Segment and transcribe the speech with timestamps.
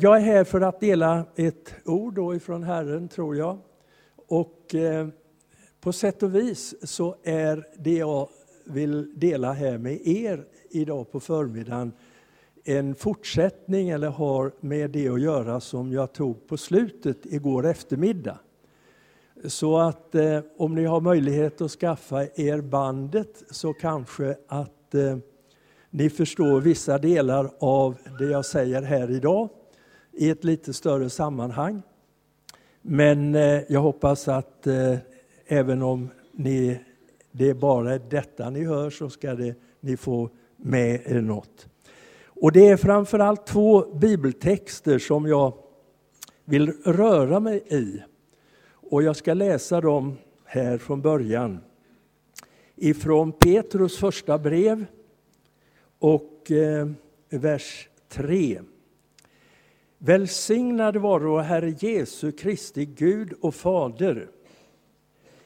[0.00, 3.58] jag är här för att dela ett ord då ifrån Herren, tror jag.
[4.28, 5.08] Och eh,
[5.80, 8.28] på sätt och vis så är det jag
[8.64, 11.92] vill dela här med er idag på förmiddagen
[12.64, 18.38] en fortsättning eller har med det att göra som jag tog på slutet igår eftermiddag.
[19.44, 25.18] Så att eh, om ni har möjlighet att skaffa er bandet så kanske att eh,
[25.90, 29.48] ni förstår vissa delar av det jag säger här idag
[30.18, 31.82] i ett lite större sammanhang.
[32.82, 34.96] Men eh, jag hoppas att eh,
[35.46, 36.80] även om ni,
[37.32, 41.68] det är bara detta ni hör så ska det, ni få med er något.
[42.24, 45.52] Och det är framförallt två bibeltexter som jag
[46.44, 48.02] vill röra mig i.
[48.90, 51.58] Och jag ska läsa dem här från början.
[52.76, 54.84] Ifrån Petrus första brev
[55.98, 56.88] och eh,
[57.30, 58.60] vers 3.
[60.00, 64.28] Välsignad vare Herre Jesu Kristi Gud och Fader.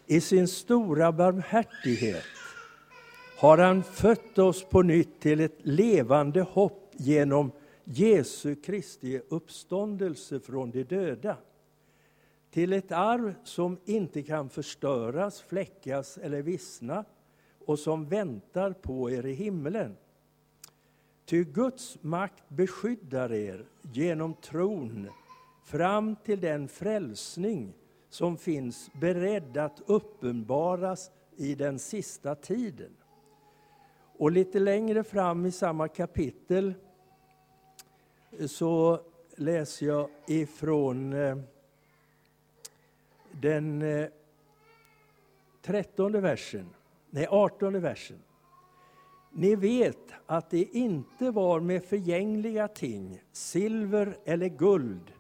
[0.07, 2.25] I sin stora barmhärtighet
[3.39, 7.53] har han fött oss på nytt till ett levande hopp genom
[7.85, 11.37] Jesu Kristi uppståndelse från de döda.
[12.51, 17.05] Till ett arv som inte kan förstöras, fläckas eller vissna
[17.67, 19.97] och som väntar på er i himlen.
[21.25, 25.09] Ty Guds makt beskyddar er genom tron
[25.65, 27.75] fram till den frälsning
[28.09, 32.97] som finns beredd att uppenbaras i den sista tiden.
[34.19, 36.75] Och lite längre fram i samma kapitel
[38.47, 39.01] så
[39.37, 41.37] läser jag ifrån eh,
[43.41, 44.09] den eh,
[45.63, 46.69] trettonde versen,
[47.11, 48.19] nej artonde versen.
[49.35, 55.13] Ni vet att det inte var med förgängliga ting, silver eller guld,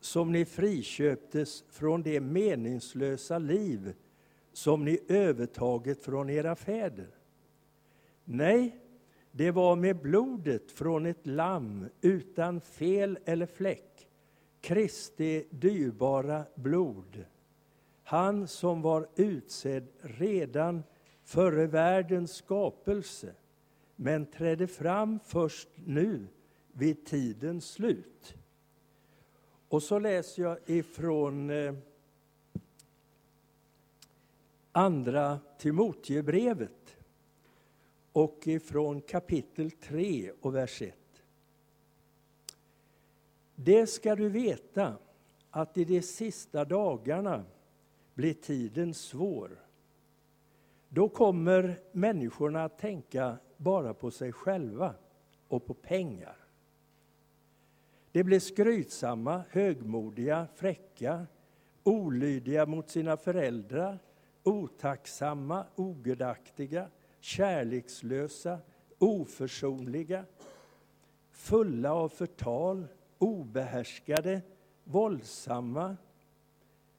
[0.00, 3.94] som ni friköptes från det meningslösa liv
[4.52, 7.08] som ni övertagit från era fäder.
[8.24, 8.76] Nej,
[9.32, 14.08] det var med blodet från ett lamm utan fel eller fläck,
[14.60, 17.24] Kristi dyrbara blod.
[18.02, 20.82] Han som var utsedd redan
[21.22, 23.34] före världens skapelse
[24.02, 26.26] men trädde fram först nu
[26.72, 28.34] vid tidens slut.
[29.68, 31.74] Och så läser jag ifrån eh,
[34.72, 36.96] Andra Timoteusbrevet
[38.12, 40.94] och ifrån kapitel 3 och vers 1.
[43.54, 44.96] Det ska du veta
[45.50, 47.44] att i de sista dagarna
[48.14, 49.66] blir tiden svår.
[50.88, 54.94] Då kommer människorna att tänka bara på sig själva
[55.48, 56.36] och på pengar.
[58.12, 61.26] De blir skrytsamma, högmodiga, fräcka,
[61.82, 63.98] olydiga mot sina föräldrar,
[64.42, 66.88] otacksamma, ogudaktiga,
[67.20, 68.58] kärlekslösa,
[68.98, 70.24] oförsonliga,
[71.30, 72.86] fulla av förtal,
[73.18, 74.40] obehärskade,
[74.84, 75.96] våldsamma,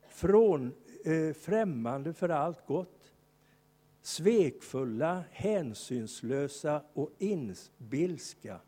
[0.08, 0.74] från,
[1.06, 3.01] eh, främmande för allt gott,
[4.02, 8.60] svekfulla, hänsynslösa och inbilska.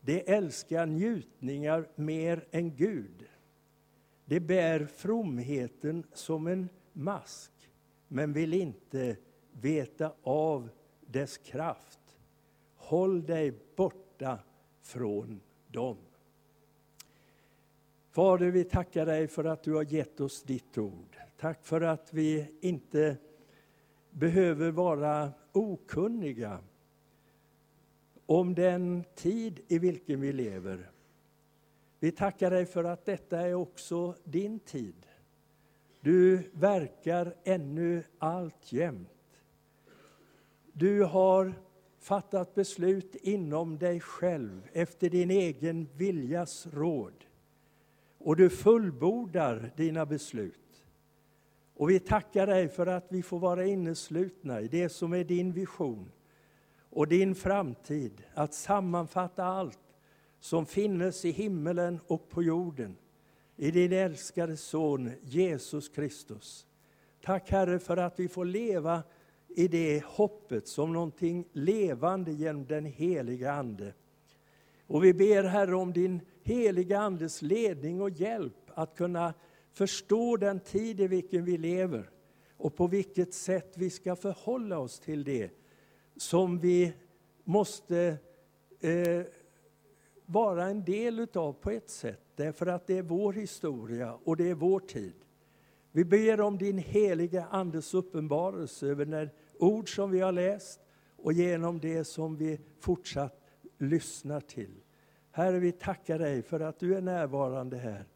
[0.00, 3.24] De älskar njutningar mer än Gud.
[4.24, 7.52] De bär fromheten som en mask,
[8.08, 9.16] men vill inte
[9.52, 10.68] veta av
[11.00, 12.00] dess kraft.
[12.76, 14.38] Håll dig borta
[14.82, 15.96] från dem.
[18.10, 21.16] Fader, vi tackar dig för att du har gett oss ditt ord.
[21.36, 23.16] Tack för att vi inte
[24.10, 26.58] behöver vara okunniga
[28.26, 30.90] om den tid i vilken vi lever.
[31.98, 35.06] Vi tackar dig för att detta är också din tid.
[36.00, 39.42] Du verkar ännu alltjämt.
[40.72, 41.52] Du har
[41.98, 47.24] fattat beslut inom dig själv efter din egen viljas råd.
[48.18, 50.59] Och du fullbordar dina beslut.
[51.80, 55.52] Och vi tackar dig för att vi får vara inneslutna i det som är din
[55.52, 56.12] vision
[56.90, 59.78] och din framtid, att sammanfatta allt
[60.40, 62.96] som finnes i himmelen och på jorden
[63.56, 66.66] i din älskade son Jesus Kristus.
[67.24, 69.02] Tack Herre för att vi får leva
[69.48, 73.94] i det hoppet som någonting levande genom den heliga Ande.
[74.86, 79.34] Och vi ber Herre om din heliga Andes ledning och hjälp att kunna
[79.72, 82.10] förstå den tid i vilken vi lever
[82.56, 85.50] och på vilket sätt vi ska förhålla oss till det
[86.16, 86.92] som vi
[87.44, 88.16] måste
[88.80, 89.22] eh,
[90.26, 94.50] vara en del utav på ett sätt, därför att det är vår historia och det
[94.50, 95.14] är vår tid.
[95.92, 100.80] Vi ber om din heliga Andes uppenbarelse över när ord som vi har läst
[101.16, 103.40] och genom det som vi fortsatt
[103.78, 104.74] lyssnar till.
[105.30, 108.06] Herre, vi tackar dig för att du är närvarande här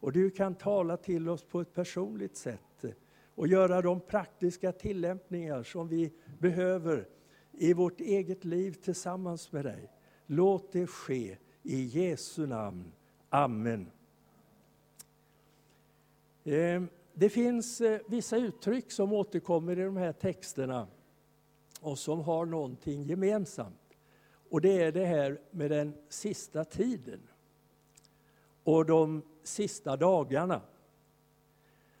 [0.00, 2.84] och du kan tala till oss på ett personligt sätt
[3.34, 7.08] och göra de praktiska tillämpningar som vi behöver
[7.52, 9.90] i vårt eget liv tillsammans med dig.
[10.26, 12.92] Låt det ske i Jesu namn.
[13.28, 13.90] Amen.
[16.44, 20.86] Ehm, det finns eh, vissa uttryck som återkommer i de här texterna
[21.80, 23.98] och som har någonting gemensamt.
[24.50, 27.20] Och det är det här med den sista tiden
[28.64, 30.60] och de sista dagarna.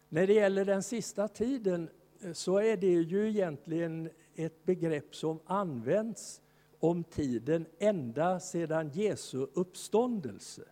[0.08, 1.88] När det gäller den sista tiden
[2.20, 6.40] eh, så är det ju egentligen ett begrepp som används
[6.78, 10.62] om tiden ända sedan Jesu uppståndelse.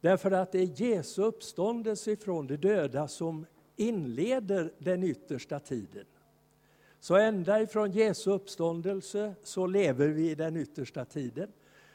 [0.00, 3.46] Därför att det är Jesu uppståndelse från de döda som
[3.76, 6.04] inleder den yttersta tiden.
[7.00, 11.52] Så ända ifrån Jesu uppståndelse så lever vi i den yttersta tiden.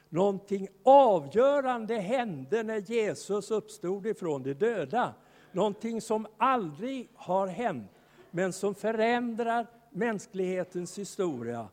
[0.09, 5.13] Någonting avgörande hände när Jesus uppstod ifrån de döda.
[5.51, 7.91] Någonting som aldrig har hänt,
[8.31, 11.67] men som förändrar mänsklighetens historia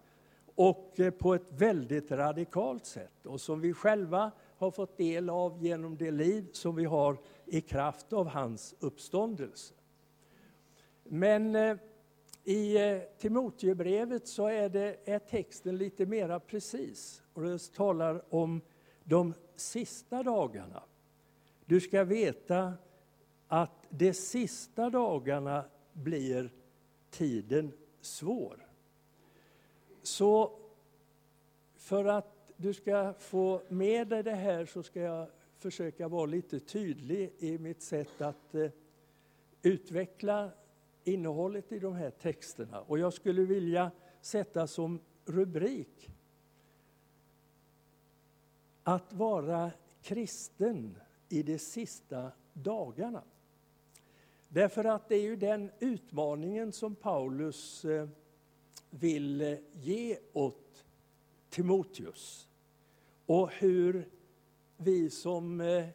[0.55, 5.63] och eh, på ett väldigt radikalt sätt och som vi själva har fått del av
[5.65, 9.75] genom det liv som vi har i kraft av hans uppståndelse.
[11.05, 11.77] Men eh,
[12.45, 18.61] i eh, Timoteusbrevet så är, det, är texten lite mera precis och det talar om
[19.05, 20.83] de sista dagarna.
[21.67, 22.75] Du ska veta
[23.49, 26.51] att de sista dagarna blir
[27.11, 28.69] tiden svår.
[30.03, 30.59] Så
[31.77, 36.61] för att du ska få med dig det här så ska jag försöka vara lite
[36.61, 38.71] tydlig i mitt sätt att eh,
[39.63, 40.51] utveckla
[41.05, 42.81] innehållet i de här texterna.
[42.81, 43.91] Och jag skulle vilja
[44.21, 46.11] sätta som rubrik
[48.83, 49.71] att vara
[50.03, 50.97] kristen
[51.29, 53.23] i de sista dagarna.
[54.49, 58.09] Därför att det är ju den utmaningen som Paulus eh,
[58.91, 60.85] vill eh, ge åt
[61.51, 62.49] Timoteus.
[63.27, 64.09] Och hur
[64.77, 65.87] vi som eh,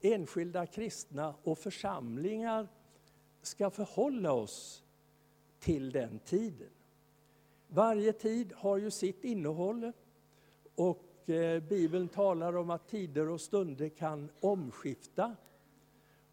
[0.00, 2.68] enskilda kristna och församlingar
[3.42, 4.84] ska förhålla oss
[5.58, 6.70] till den tiden.
[7.68, 9.92] Varje tid har ju sitt innehåll
[10.74, 15.36] och eh, Bibeln talar om att tider och stunder kan omskifta.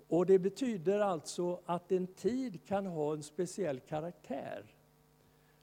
[0.07, 4.65] Och det betyder alltså att en tid kan ha en speciell karaktär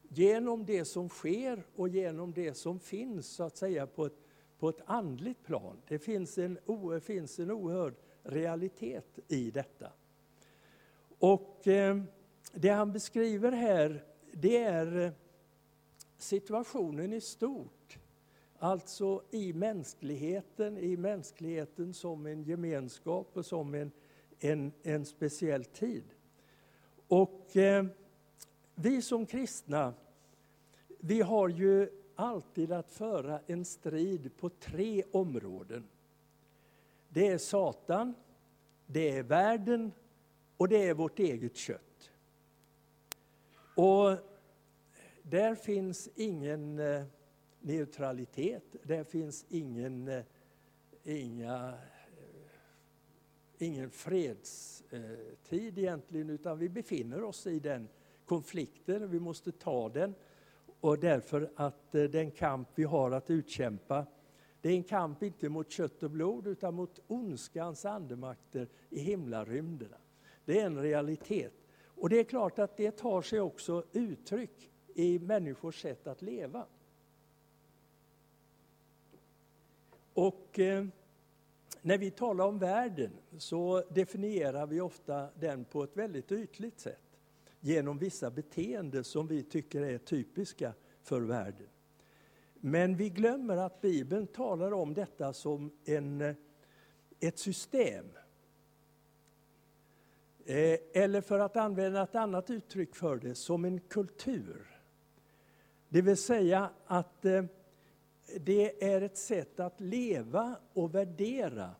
[0.08, 4.18] genom det som sker och genom det som finns så att säga på ett,
[4.58, 5.76] på ett andligt plan.
[5.88, 6.58] Det finns en,
[7.02, 9.92] finns en oerhörd realitet i detta.
[11.18, 12.02] Och eh,
[12.52, 15.12] det han beskriver här, det är eh,
[16.18, 17.79] situationen i stort.
[18.62, 23.92] Alltså i mänskligheten, i mänskligheten som en gemenskap och som en,
[24.38, 26.04] en, en speciell tid.
[27.08, 27.86] Och eh,
[28.74, 29.94] vi som kristna,
[30.98, 35.88] vi har ju alltid att föra en strid på tre områden.
[37.08, 38.14] Det är Satan,
[38.86, 39.92] det är världen
[40.56, 42.10] och det är vårt eget kött.
[43.76, 44.16] Och
[45.22, 47.04] där finns ingen eh,
[47.60, 50.24] neutralitet, där finns ingen, eh,
[51.04, 51.76] inga, eh,
[53.58, 57.88] ingen fredstid egentligen, utan vi befinner oss i den
[58.24, 60.14] konflikten, vi måste ta den.
[60.80, 64.06] Och därför att eh, den kamp vi har att utkämpa,
[64.60, 69.96] det är en kamp inte mot kött och blod, utan mot ondskans andemakter i himlarymderna.
[70.44, 71.52] Det är en realitet.
[71.84, 76.66] Och det är klart att det tar sig också uttryck i människors sätt att leva.
[80.20, 80.84] Och eh,
[81.82, 87.18] när vi talar om världen så definierar vi ofta den på ett väldigt ytligt sätt
[87.60, 91.66] genom vissa beteenden som vi tycker är typiska för världen.
[92.54, 96.34] Men vi glömmer att Bibeln talar om detta som en, eh,
[97.20, 98.06] ett system
[100.44, 104.80] Eh, eller för att använda ett annat uttryck för det, som en kultur.
[105.88, 107.44] Det vill säga att eh,
[108.40, 111.70] det är ett sätt att leva och värdera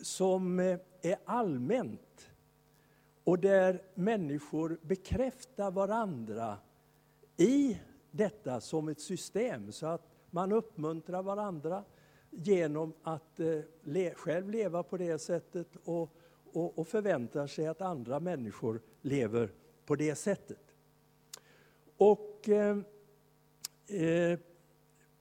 [0.00, 2.30] som eh, är allmänt
[3.24, 6.58] och där människor bekräftar varandra
[7.36, 7.78] i
[8.10, 9.72] detta som ett system.
[9.72, 11.84] Så att man uppmuntrar varandra,
[12.30, 16.10] genom att eh, le, själv leva på det sättet och,
[16.52, 19.52] och, och förväntar sig att andra människor lever
[19.86, 20.74] på det sättet.
[21.96, 22.78] Och eh,
[23.86, 24.38] eh,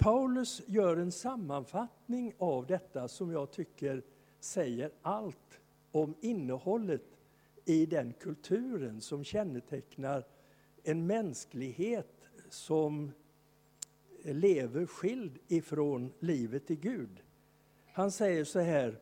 [0.02, 4.04] Paulus gör en sammanfattning av detta som jag tycker
[4.40, 5.60] säger allt
[5.92, 7.20] om innehållet
[7.66, 10.26] i den kulturen som kännetecknar
[10.84, 13.12] en mänsklighet som
[14.24, 17.24] lever skild ifrån livet i Gud.
[17.86, 19.00] Han säger så här,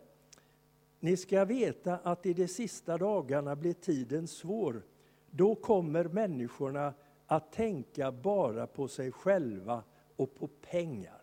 [0.99, 4.81] ni ska veta att i de sista dagarna blir tiden svår.
[5.31, 6.93] Då kommer människorna
[7.27, 9.83] att tänka bara på sig själva
[10.19, 11.21] och på pengar.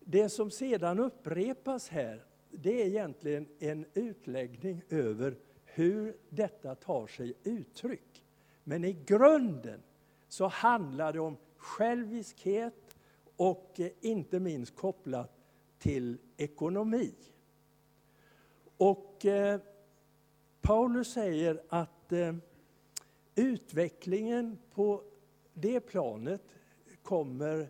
[0.00, 7.34] Det som sedan upprepas här, det är egentligen en utläggning över hur detta tar sig
[7.42, 8.24] uttryck.
[8.64, 9.82] Men i grunden
[10.28, 12.96] så handlar det om själviskhet
[13.36, 15.32] och eh, inte minst kopplat
[15.78, 17.14] till ekonomi.
[18.76, 19.60] Och eh,
[20.60, 22.34] Paulus säger att eh,
[23.34, 25.02] utvecklingen på
[25.54, 26.42] det planet
[27.04, 27.68] kommer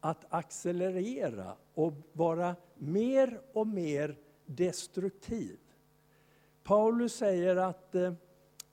[0.00, 5.58] att accelerera och vara mer och mer destruktiv.
[6.62, 8.12] Paulus säger att eh,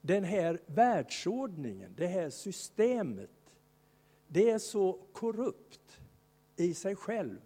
[0.02, 3.30] den här världsordningen, det här systemet,
[4.28, 6.00] det är så korrupt
[6.56, 7.42] i sig själv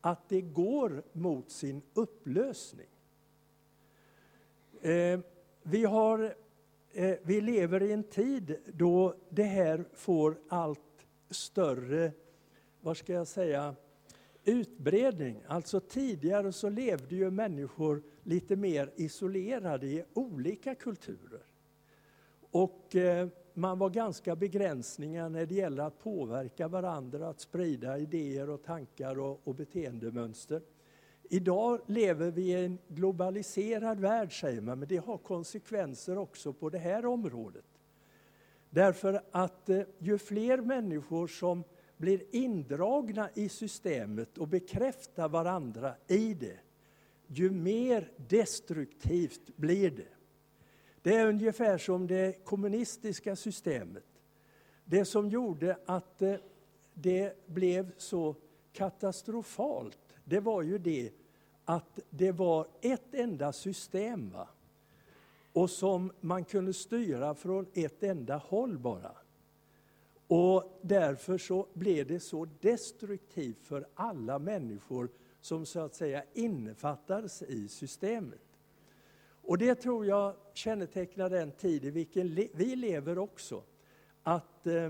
[0.00, 2.86] att det går mot sin upplösning.
[4.82, 5.20] Eh,
[5.62, 6.34] vi, har,
[6.92, 10.80] eh, vi lever i en tid då det här får allt
[11.32, 12.12] större,
[12.80, 13.74] vad ska jag säga,
[14.44, 15.42] utbredning.
[15.46, 21.42] Alltså tidigare så levde ju människor lite mer isolerade i olika kulturer.
[22.50, 28.50] Och eh, man var ganska begränsningar när det gäller att påverka varandra, att sprida idéer
[28.50, 30.62] och tankar och, och beteendemönster.
[31.22, 36.70] Idag lever vi i en globaliserad värld, säger man, men det har konsekvenser också på
[36.70, 37.64] det här området.
[38.74, 41.64] Därför att eh, ju fler människor som
[41.96, 46.58] blir indragna i systemet och bekräftar varandra i det,
[47.26, 50.14] ju mer destruktivt blir det.
[51.02, 54.20] Det är ungefär som det kommunistiska systemet.
[54.84, 56.34] Det som gjorde att eh,
[56.94, 58.36] det blev så
[58.72, 61.12] katastrofalt, det var ju det
[61.64, 64.30] att det var ett enda system.
[64.30, 64.48] Va?
[65.52, 69.16] Och som man kunde styra från ett enda håll bara.
[70.26, 75.08] Och därför så blev det så destruktivt för alla människor
[75.40, 78.40] som så att säga innefattades i systemet.
[79.42, 83.62] Och det tror jag kännetecknar den tid i vilken vi lever också.
[84.22, 84.84] Att eh,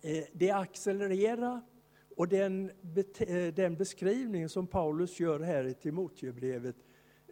[0.00, 1.60] eh det accelererar
[2.16, 2.70] och den,
[3.18, 6.76] eh, den beskrivning som Paulus gör här i Timoteusbrevet,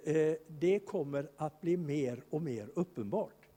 [0.06, 3.48] Eh, det kommer att bli mer och mer uppenbart.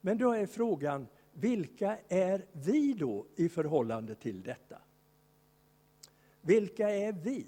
[0.00, 4.78] Men då är frågan, vilka är vi då i förhållande till detta?
[6.40, 7.46] Vilka är vi?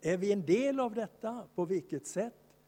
[0.00, 1.44] Är vi en del av detta?
[1.54, 2.58] På vilket sätt?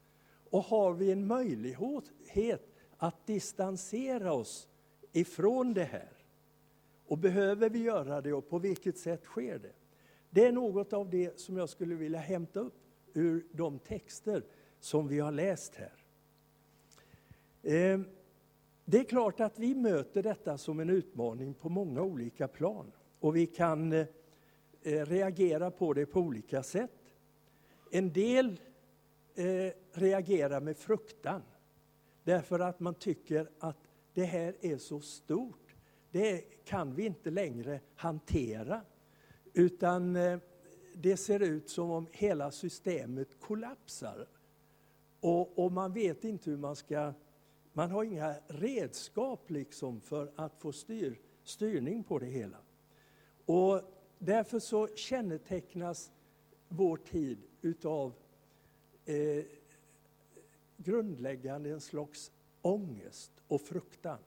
[0.50, 2.62] Och har vi en möjlighet
[2.96, 4.68] att distansera oss
[5.12, 6.12] ifrån det här?
[7.06, 9.72] Och behöver vi göra det och på vilket sätt sker det?
[10.30, 12.78] Det är något av det som jag skulle vilja hämta upp
[13.14, 14.42] ur de texter
[14.82, 15.92] som vi har läst här.
[17.62, 18.04] Ehm,
[18.84, 22.92] det är klart att vi möter detta som en utmaning på många olika plan.
[23.20, 24.06] Och vi kan eh,
[24.82, 27.14] eh, reagera på det på olika sätt.
[27.90, 28.60] En del
[29.34, 31.42] eh, reagerar med fruktan.
[32.24, 35.74] Därför att man tycker att det här är så stort.
[36.10, 38.80] Det kan vi inte längre hantera.
[39.52, 40.18] Utan
[40.94, 44.26] det ser ut som om hela systemet kollapsar.
[45.22, 47.12] Och, och, man vet inte hur man ska...
[47.72, 52.56] Man har inga redskap liksom för att få styr, styrning på det hela.
[53.46, 53.80] Och
[54.18, 56.10] därför så kännetecknas
[56.68, 58.12] vår tid utav
[59.04, 59.44] eh,
[60.76, 64.18] grundläggande en slags ångest och fruktan.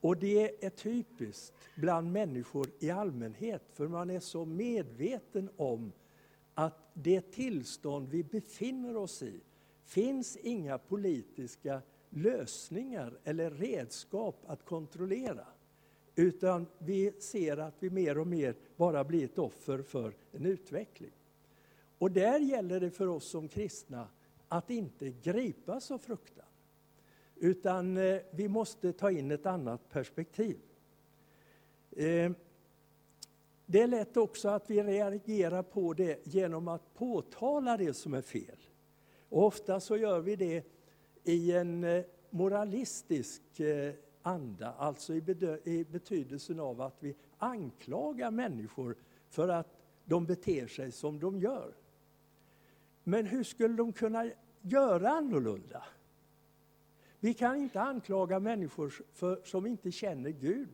[0.00, 5.92] Och det är typiskt bland människor i allmänhet, för man är så medveten om
[6.58, 9.40] att det tillstånd vi befinner oss i
[9.84, 15.46] finns inga politiska lösningar eller redskap att kontrollera.
[16.14, 21.12] Utan vi ser att vi mer och mer bara blir ett offer för en utveckling.
[21.98, 24.08] Och där gäller det för oss som kristna
[24.48, 26.44] att inte gripas av fruktan.
[27.36, 30.58] Utan eh, vi måste ta in ett annat perspektiv.
[31.90, 32.32] Eh,
[33.66, 38.22] det är lätt också att vi reagerar på det genom att påtala det som är
[38.22, 38.58] fel.
[39.28, 40.64] Och ofta så gör vi det
[41.24, 45.22] i en eh, moralistisk eh, anda, alltså i,
[45.64, 48.96] i betydelsen av att vi anklagar människor
[49.28, 51.74] för att de beter sig som de gör.
[53.04, 54.30] Men hur skulle de kunna
[54.62, 55.84] göra annorlunda?
[57.20, 60.68] Vi kan inte anklaga människor för, som inte känner Gud,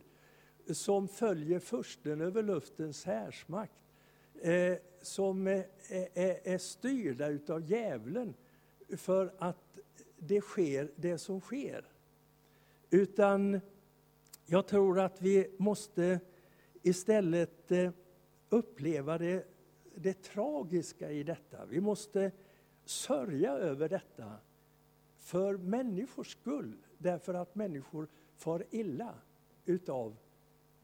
[0.71, 3.79] som följer försten över luftens härsmakt,
[4.41, 5.65] eh, som är,
[6.13, 8.33] är, är styrda utav djävulen
[8.97, 9.79] för att
[10.17, 11.85] det sker det som sker.
[12.89, 13.61] Utan
[14.45, 16.19] jag tror att vi måste
[16.81, 17.91] istället eh,
[18.49, 19.47] uppleva det,
[19.95, 21.65] det tragiska i detta.
[21.65, 22.31] Vi måste
[22.85, 24.33] sörja över detta
[25.17, 29.15] för människors skull, därför att människor far illa
[29.65, 30.17] utav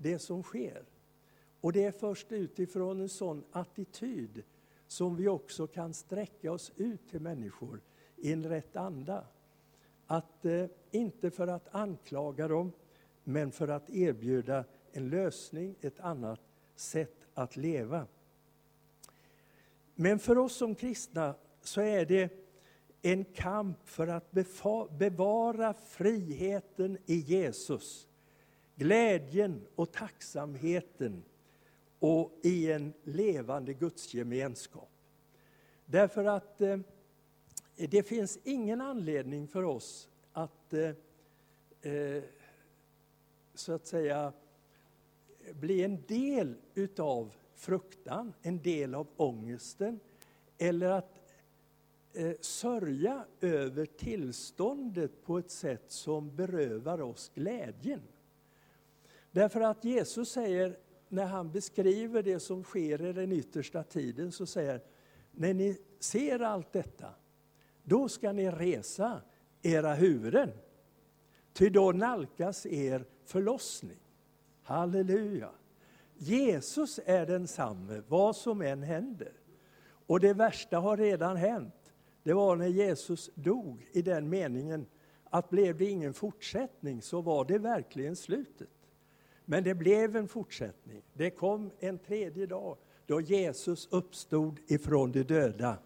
[0.02, 0.84] det som sker.
[1.62, 4.44] Och det är först utifrån en sån attityd
[4.88, 7.82] som vi också kan sträcka oss ut till människor
[8.16, 9.28] i en rätt anda.
[10.08, 12.72] Att, eh, inte för att anklaga dem,
[13.24, 16.40] men för att erbjuda en lösning, ett annat
[16.76, 18.08] sätt att leva.
[19.96, 22.34] Men för oss som kristna så är det
[23.02, 24.32] en kamp för att
[24.98, 28.09] bevara friheten i Jesus.
[28.80, 31.24] Glädjen och tacksamheten
[32.00, 34.90] och i en levande gudsgemenskap.
[35.86, 36.80] Därför att eh,
[37.76, 42.24] det finns ingen anledning för oss att eh, eh,
[43.54, 44.34] så att säga
[45.54, 50.00] bli en del utav fruktan, en del av ångesten
[50.58, 51.20] eller att
[52.14, 58.02] eh, sörja över tillståndet på ett sätt som berövar oss glädjen.
[59.32, 60.78] Därför att Jesus säger,
[61.10, 64.82] när han beskriver det som sker i den yttersta tiden, så säger
[65.32, 67.10] när ni ser allt detta,
[67.84, 69.22] då ska ni resa
[69.62, 70.52] era huvuden.
[71.54, 74.00] Ty då nalkas er förlossning.
[74.64, 75.50] Halleluja!
[76.18, 79.34] Jesus är densamme, vad som än händer.
[80.08, 81.94] Och det värsta har redan hänt.
[82.24, 84.86] Det var när Jesus dog, i den meningen
[85.24, 88.70] att blev det ingen fortsättning så var det verkligen slutet.
[89.52, 91.04] Men det blev en fortsättning.
[91.14, 95.78] Det kom en tredje dag då Jesus uppstod ifrån de döda.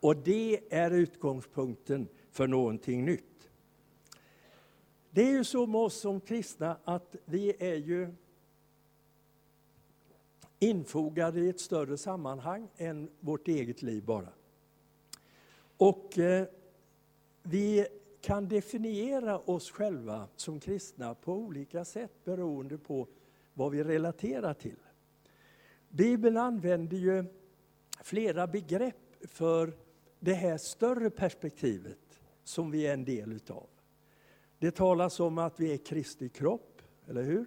[0.00, 3.50] Och det är utgångspunkten för någonting nytt.
[5.10, 8.14] Det är ju så med oss som kristna att vi är ju
[10.58, 14.32] infogade i ett större sammanhang än vårt eget liv bara.
[15.76, 16.46] Och eh,
[17.42, 17.86] vi
[18.20, 23.08] kan definiera oss själva som kristna på olika sätt beroende på
[23.54, 24.78] vad vi relaterar till.
[25.88, 27.24] Bibeln använder ju
[28.02, 29.72] flera begrepp för
[30.20, 33.66] det här större perspektivet som vi är en del utav.
[34.58, 37.46] Det talas om att vi är Kristi kropp, eller hur?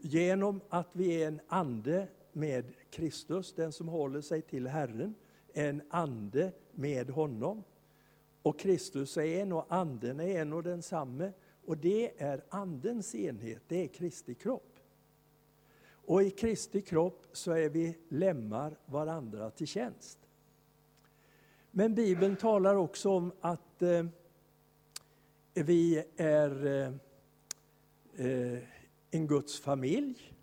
[0.00, 5.14] Genom att vi är en ande med Kristus, den som håller sig till Herren,
[5.52, 7.64] en ande med honom.
[8.42, 11.32] Och Kristus är en och anden är en och densamme.
[11.64, 14.78] Och det är andens enhet, det är Kristi kropp.
[15.84, 20.18] Och i Kristi kropp så är vi lemmar varandra till tjänst.
[21.70, 24.06] Men Bibeln talar också om att eh,
[25.54, 26.92] vi är eh,
[28.26, 28.58] eh
[29.14, 30.34] en Guds familj.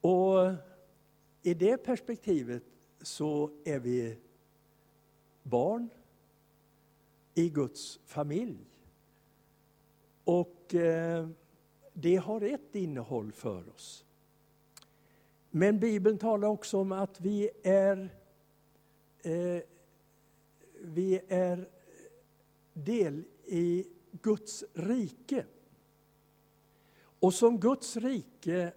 [0.00, 0.54] Och
[1.42, 2.62] i det perspektivet
[3.02, 4.18] så är vi
[5.46, 5.90] barn
[7.34, 8.58] i Guds familj.
[10.24, 11.28] Och eh,
[11.92, 14.04] det har ett innehåll för oss.
[15.50, 18.14] Men Bibeln talar också om att vi är,
[19.22, 19.62] eh,
[20.80, 21.68] vi är
[22.72, 23.86] del i
[24.22, 25.44] Guds rike.
[27.20, 28.72] Och som Guds rike,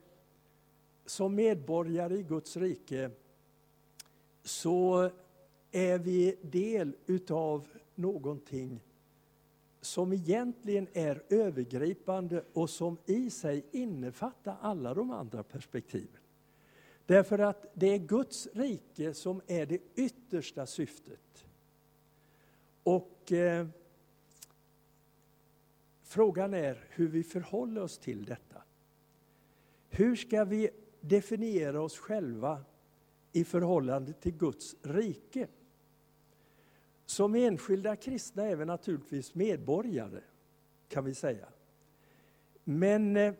[1.05, 3.12] som medborgare i Guds rike,
[4.43, 5.10] så
[5.71, 8.79] är vi del utav någonting
[9.82, 16.21] som egentligen är övergripande och som i sig innefattar alla de andra perspektiven.
[17.05, 21.45] Därför att det är Guds rike som är det yttersta syftet.
[22.84, 23.67] Och eh,
[26.10, 28.62] Frågan är hur vi förhåller oss till detta.
[29.89, 30.69] Hur ska vi
[31.01, 32.63] definiera oss själva
[33.32, 35.47] i förhållande till Guds rike?
[37.10, 40.22] Som enskilda kristna är vi naturligtvis medborgare,
[40.88, 41.48] kan vi säga.
[42.63, 43.34] Men eh,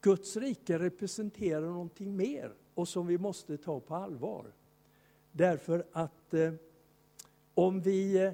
[0.00, 4.52] Guds rike representerar någonting mer och som vi måste ta på allvar.
[5.32, 6.52] Därför att eh,
[7.54, 8.32] om vi eh,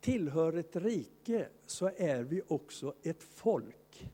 [0.00, 4.12] tillhör ett rike så är vi också ett folk.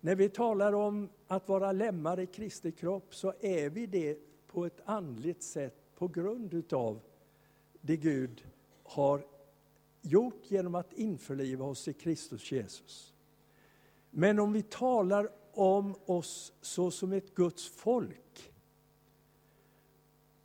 [0.00, 4.66] När vi talar om att vara lemmar i Kristi kropp så är vi det på
[4.66, 7.00] ett andligt sätt på grund utav
[7.80, 8.46] det Gud
[8.82, 9.26] har
[10.02, 13.14] gjort genom att införliva oss i Kristus Jesus.
[14.10, 18.52] Men om vi talar om oss så som ett Guds folk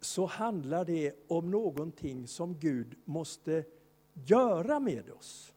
[0.02, 3.66] så handlar det om någonting som Gud måste
[4.14, 5.54] göra med oss.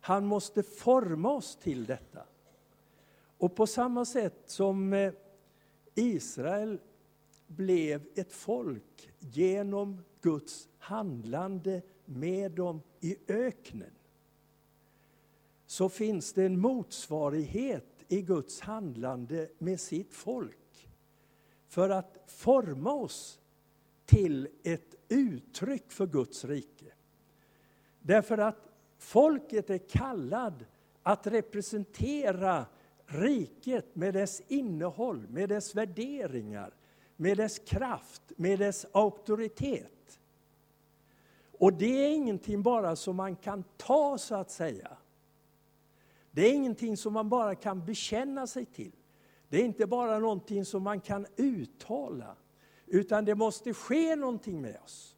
[0.00, 2.22] Han måste forma oss till detta.
[3.38, 5.12] Och på samma sätt som eh,
[5.94, 6.78] Israel
[7.46, 13.90] blev ett folk genom Guds handlande med dem i öknen
[15.66, 20.88] så finns det en motsvarighet i Guds handlande med sitt folk
[21.68, 23.40] för att forma oss
[24.04, 26.92] till ett uttryck för Guds rike.
[28.00, 30.64] Därför att folket är kallad
[31.02, 32.66] att representera
[33.06, 36.74] riket med dess innehåll, med dess värderingar,
[37.16, 40.20] med dess kraft, med dess auktoritet.
[41.58, 44.96] Och det är ingenting bara som man kan ta, så att säga.
[46.30, 48.92] Det är ingenting som man bara kan bekänna sig till.
[49.48, 52.36] Det är inte bara någonting som man kan uttala,
[52.86, 55.16] utan det måste ske någonting med oss.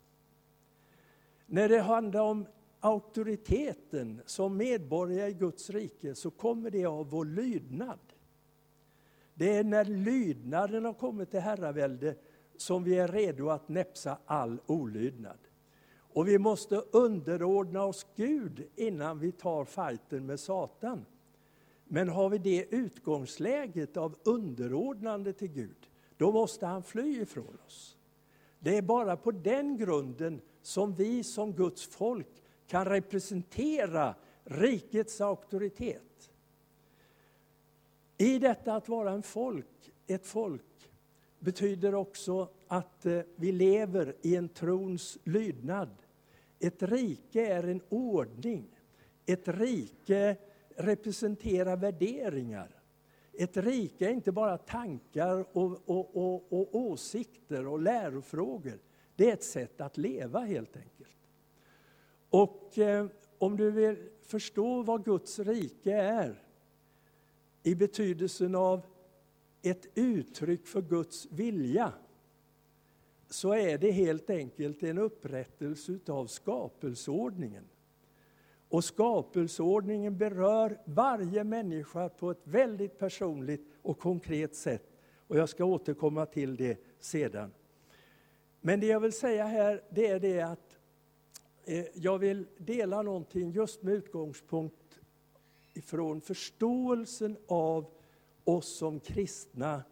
[1.46, 2.46] När det handlar om
[2.80, 7.98] auktoriteten som medborgare i Guds rike så kommer det av vår lydnad.
[9.38, 12.14] Det är när lydnaden har kommit till herravälde
[12.56, 15.38] som vi är redo att näpsa all olydnad.
[15.96, 21.04] Och vi måste underordna oss Gud innan vi tar fighten med Satan.
[21.84, 27.96] Men har vi det utgångsläget av underordnande till Gud, då måste han fly ifrån oss.
[28.58, 36.30] Det är bara på den grunden som vi som Guds folk kan representera rikets auktoritet.
[38.20, 40.90] I detta att vara en folk, ett folk
[41.38, 45.88] betyder också att eh, vi lever i en trons lydnad.
[46.58, 48.80] Ett rike är en ordning.
[49.26, 50.36] Ett rike
[50.76, 52.82] representerar värderingar.
[53.32, 58.78] Ett rike är inte bara tankar och, och, och, och åsikter och lärofrågor.
[59.16, 61.16] Det är ett sätt att leva helt enkelt.
[62.30, 63.06] Och eh,
[63.38, 66.42] om du vill förstå vad Guds rike är
[67.68, 68.86] i betydelsen av
[69.62, 71.92] ett uttryck för Guds vilja
[73.30, 77.64] så är det helt enkelt en upprättelse av skapelseordningen.
[78.68, 84.90] Och skapelseordningen berör varje människa på ett väldigt personligt och konkret sätt.
[85.26, 87.50] Och jag ska återkomma till det sedan.
[88.60, 90.78] Men det jag vill säga här, det är det att
[91.64, 94.87] eh, jag vill dela någonting just med utgångspunkt
[95.78, 97.86] ifrån förståelsen av
[98.44, 99.82] oss som kristna,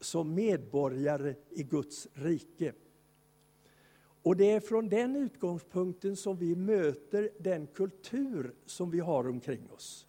[0.00, 2.72] som medborgare i Guds rike.
[4.22, 9.70] Och det är från den utgångspunkten som vi möter den kultur som vi har omkring
[9.70, 10.06] oss.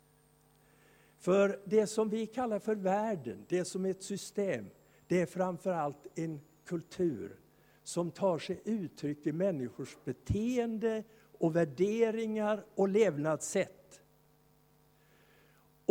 [1.18, 4.66] För det som vi kallar för världen, det som är ett system,
[5.08, 7.40] det är framför allt en kultur
[7.84, 11.04] som tar sig uttryck i människors beteende
[11.38, 13.81] och värderingar och levnadssätt.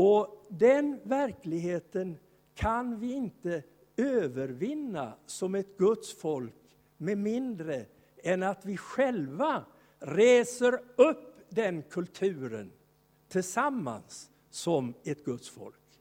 [0.02, 2.18] Och den verkligheten
[2.54, 3.62] kan vi inte
[3.96, 7.86] övervinna som ett Guds folk med mindre
[8.16, 9.64] än att vi själva
[9.98, 12.72] reser upp den kulturen
[13.28, 16.00] tillsammans som ett Guds folk.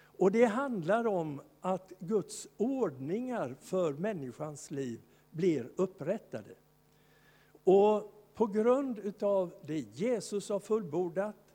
[0.00, 6.54] Och det handlar om att Guds ordningar för människans liv blir upprättade.
[7.64, 11.47] Och på grund av det Jesus har fullbordat,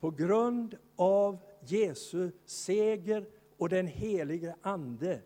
[0.00, 5.20] på grund av Jesu seger och den helige Ande,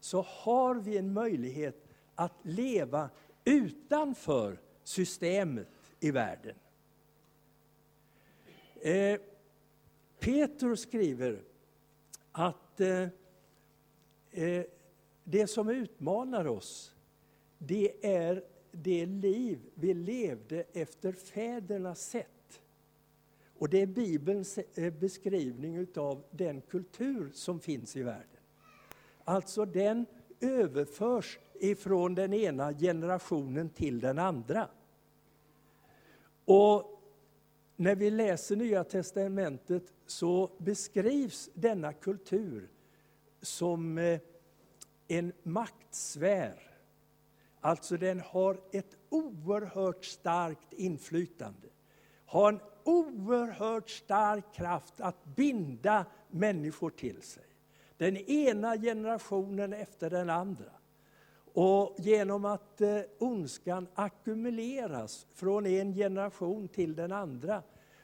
[0.00, 3.10] så har vi en möjlighet att leva
[3.44, 5.68] utanför systemet
[6.00, 6.54] i världen.
[8.80, 9.20] Eh,
[10.18, 11.42] Petrus skriver
[12.32, 13.08] att eh,
[14.30, 14.64] eh,
[15.24, 16.94] det som utmanar oss,
[17.58, 22.39] det är det liv vi levde efter fädernas sätt.
[23.60, 28.40] Och det är Bibelns eh, beskrivning av den kultur som finns i världen.
[29.24, 30.06] Alltså den
[30.40, 34.68] överförs ifrån den ena generationen till den andra.
[36.44, 37.02] Och
[37.76, 42.68] när vi läser Nya Testamentet så beskrivs denna kultur
[43.42, 44.20] som eh,
[45.08, 46.78] en maktsfär.
[47.60, 51.68] Alltså den har ett oerhört starkt inflytande.
[52.26, 57.44] Har en oerhört stark kraft att binda människor till sig.
[57.96, 60.72] Den ena generationen efter den andra.
[61.52, 67.62] Och genom att eh, ondskan ackumuleras från en generation till den andra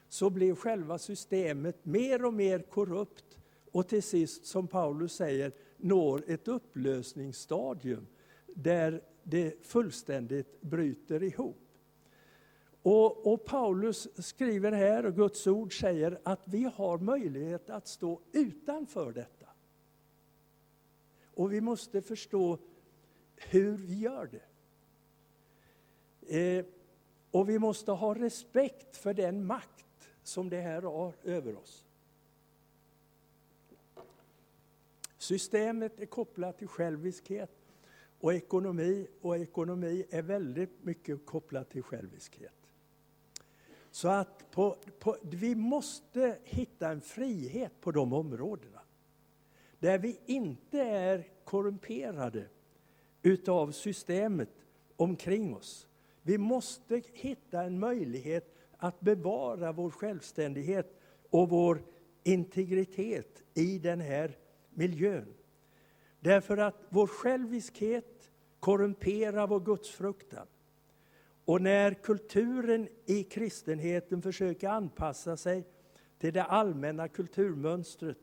[0.09, 3.37] så blir själva systemet mer och mer korrupt
[3.71, 8.07] och till sist, som Paulus säger, når ett upplösningsstadium
[8.55, 11.66] där det fullständigt bryter ihop.
[12.89, 18.21] Och, och, Paulus skriver här, och Guds ord säger, att vi har möjlighet att stå
[18.31, 19.45] utanför detta.
[21.33, 22.57] Och vi måste förstå
[23.35, 24.43] hur vi gör det.
[26.39, 26.65] Eh,
[27.31, 31.85] och vi måste ha respekt för den makt som det här har över oss.
[35.17, 37.51] Systemet är kopplat till själviskhet
[38.19, 42.56] och ekonomi, och ekonomi är väldigt mycket kopplat till själviskhet.
[43.97, 48.81] Så att på, på, vi måste hitta en frihet på de områdena.
[49.79, 52.47] Där vi inte är korrumperade
[53.21, 54.49] utav systemet
[54.95, 55.87] omkring oss.
[56.21, 61.83] Vi måste hitta en möjlighet att bevara vår självständighet och vår
[62.23, 64.37] integritet i den här
[64.73, 65.33] miljön.
[66.19, 70.47] Därför att vår själviskhet korrumperar vår gudsfruktan.
[71.47, 75.63] Och när kulturen i kristenheten försöker anpassa sig
[76.19, 78.17] till det allmänna kulturmönstret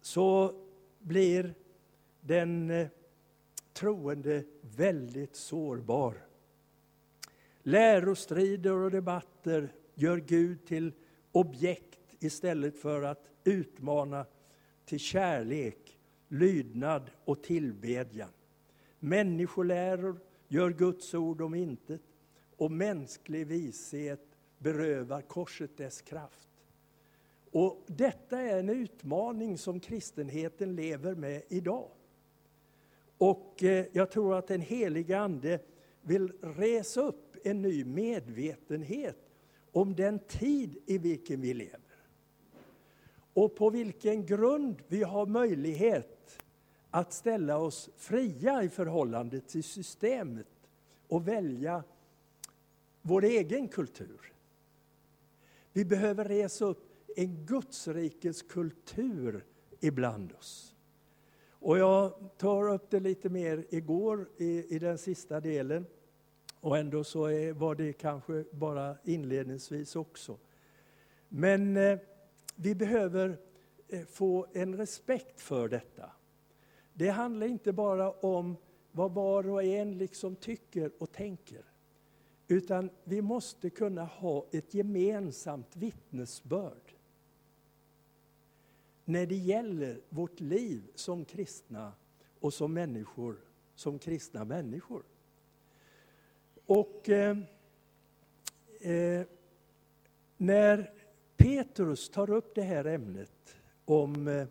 [0.00, 0.54] så
[0.98, 1.54] blir
[2.20, 2.88] den eh,
[3.72, 6.14] troende väldigt sårbar.
[7.62, 10.92] Lärostrider och debatter gör Gud till
[11.32, 14.26] objekt istället för att utmana
[14.84, 18.30] till kärlek, lydnad och tillbedjan.
[18.98, 22.02] Människoläror gör Guds ord om intet
[22.56, 24.20] och mänsklig vishet
[24.58, 26.48] berövar korset dess kraft.
[27.50, 31.90] Och detta är en utmaning som kristenheten lever med idag.
[33.18, 35.60] Och eh, jag tror att den heliga Ande
[36.02, 39.30] vill resa upp en ny medvetenhet
[39.72, 41.80] om den tid i vilken vi lever.
[43.32, 46.42] Och på vilken grund vi har möjlighet
[46.90, 50.46] att ställa oss fria i förhållande till systemet
[51.08, 51.84] och välja
[53.06, 54.32] vår egen kultur.
[55.72, 59.44] Vi behöver resa upp en Gudsrikes kultur
[59.80, 60.76] ibland oss.
[61.50, 65.86] Och jag tar upp det lite mer igår i, i den sista delen.
[66.60, 70.38] Och ändå så är, var det kanske bara inledningsvis också.
[71.28, 71.98] Men eh,
[72.56, 73.38] vi behöver
[73.88, 76.10] eh, få en respekt för detta.
[76.94, 78.56] Det handlar inte bara om
[78.92, 81.64] vad var och en liksom tycker och tänker.
[82.48, 86.94] Utan vi måste kunna ha ett gemensamt vittnesbörd
[89.04, 91.92] när det gäller vårt liv som kristna
[92.40, 93.36] och som människor,
[93.74, 95.02] som kristna människor.
[96.66, 97.38] Och eh,
[98.80, 99.26] eh,
[100.36, 100.92] när
[101.36, 104.46] Petrus tar upp det här ämnet om eh,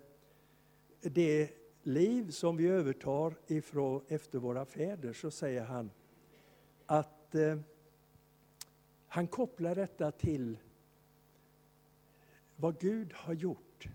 [1.01, 1.49] det
[1.84, 5.91] liv som vi övertar ifrån, efter våra fäder så säger han
[6.86, 7.58] att eh,
[9.15, 10.58] han kopplar detta till
[12.56, 13.88] vad Gud har gjort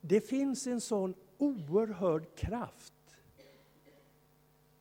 [0.00, 3.16] det finns en sån oerhörd kraft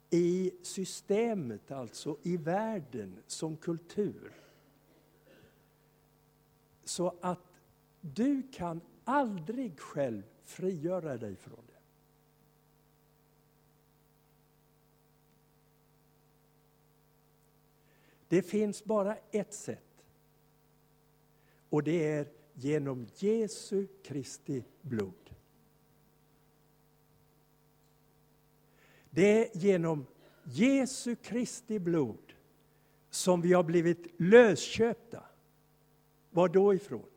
[0.10, 4.34] i systemet, alltså i världen som kultur.
[6.84, 7.40] Så att
[8.02, 11.73] du kan aldrig själv frigöra dig från det.
[18.34, 20.06] Det finns bara ett sätt.
[21.69, 25.36] Och det är genom Jesu Kristi blod.
[29.10, 30.06] Det är genom
[30.43, 32.34] Jesu Kristi blod
[33.10, 35.24] som vi har blivit lösköpta.
[36.30, 37.10] Var då ifrån?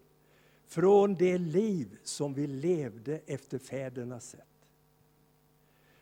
[0.66, 4.68] Från det liv som vi levde efter fädernas sätt.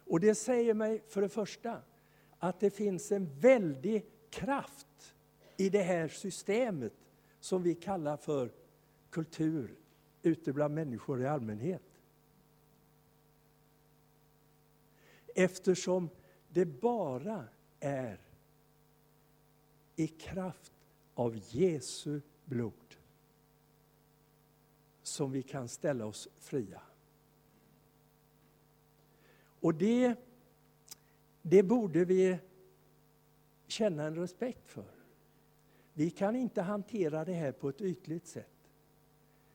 [0.05, 1.83] Och det säger mig för det första
[2.39, 4.87] att det finns en väldig kraft
[5.57, 6.93] i det här systemet
[7.41, 8.53] som vi kallar för
[9.11, 9.77] kultur
[10.23, 11.83] ute bland människor i allmänhet.
[15.35, 16.09] Eftersom
[16.49, 17.45] det bara
[17.81, 18.21] är
[19.97, 20.73] i kraft
[21.15, 22.97] av Jesu blod
[25.03, 26.81] som vi kan ställa oss fria.
[29.61, 30.15] Och det,
[31.43, 32.39] det borde vi
[33.67, 35.04] känna en respekt för.
[35.95, 38.71] Vi kan inte hantera det här på ett ytligt sätt.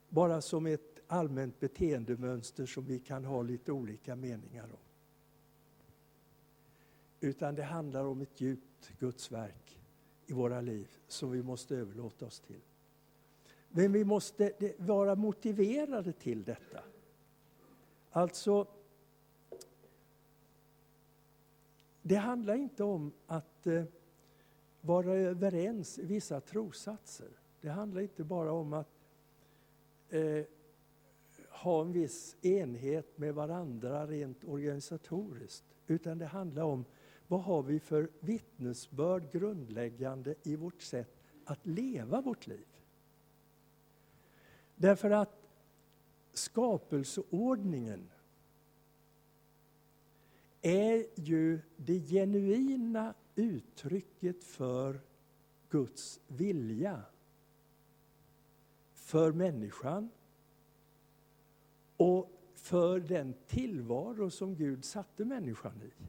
[0.09, 4.89] Bara som ett allmänt beteendemönster som vi kan ha lite olika meningar om.
[7.19, 9.79] Utan det handlar om ett djupt Guds verk
[10.25, 12.61] i våra liv som vi måste överlåta oss till.
[13.69, 16.83] Men vi måste vara motiverade till detta.
[18.11, 18.67] Alltså,
[22.01, 23.83] det handlar inte om att eh,
[24.81, 27.29] vara överens i vissa trossatser.
[27.61, 28.87] Det handlar inte bara om att
[30.09, 30.43] eh,
[31.49, 35.63] ha en viss enhet med varandra rent organisatoriskt.
[35.87, 36.85] Utan det handlar om
[37.27, 41.15] vad har vi för vittnesbörd grundläggande i vårt sätt
[41.45, 42.67] att leva vårt liv.
[44.75, 45.47] Därför att
[46.33, 48.09] skapelseordningen
[50.61, 55.01] är ju det genuina uttrycket för
[55.69, 57.01] Guds vilja
[58.93, 60.09] för människan
[61.97, 66.07] och för den tillvaro som Gud satte människan i.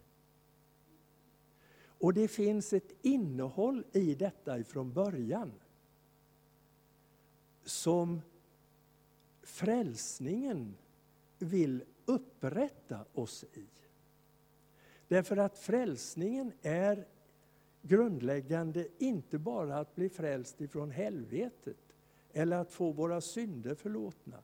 [1.82, 5.52] Och det finns ett innehåll i detta ifrån början
[7.64, 8.20] som
[9.42, 10.76] frälsningen
[11.38, 13.66] vill upprätta oss i.
[15.08, 17.06] Därför att frälsningen är
[17.82, 21.76] grundläggande inte bara att bli frälst ifrån helvetet
[22.32, 24.42] eller att få våra synder förlåtna.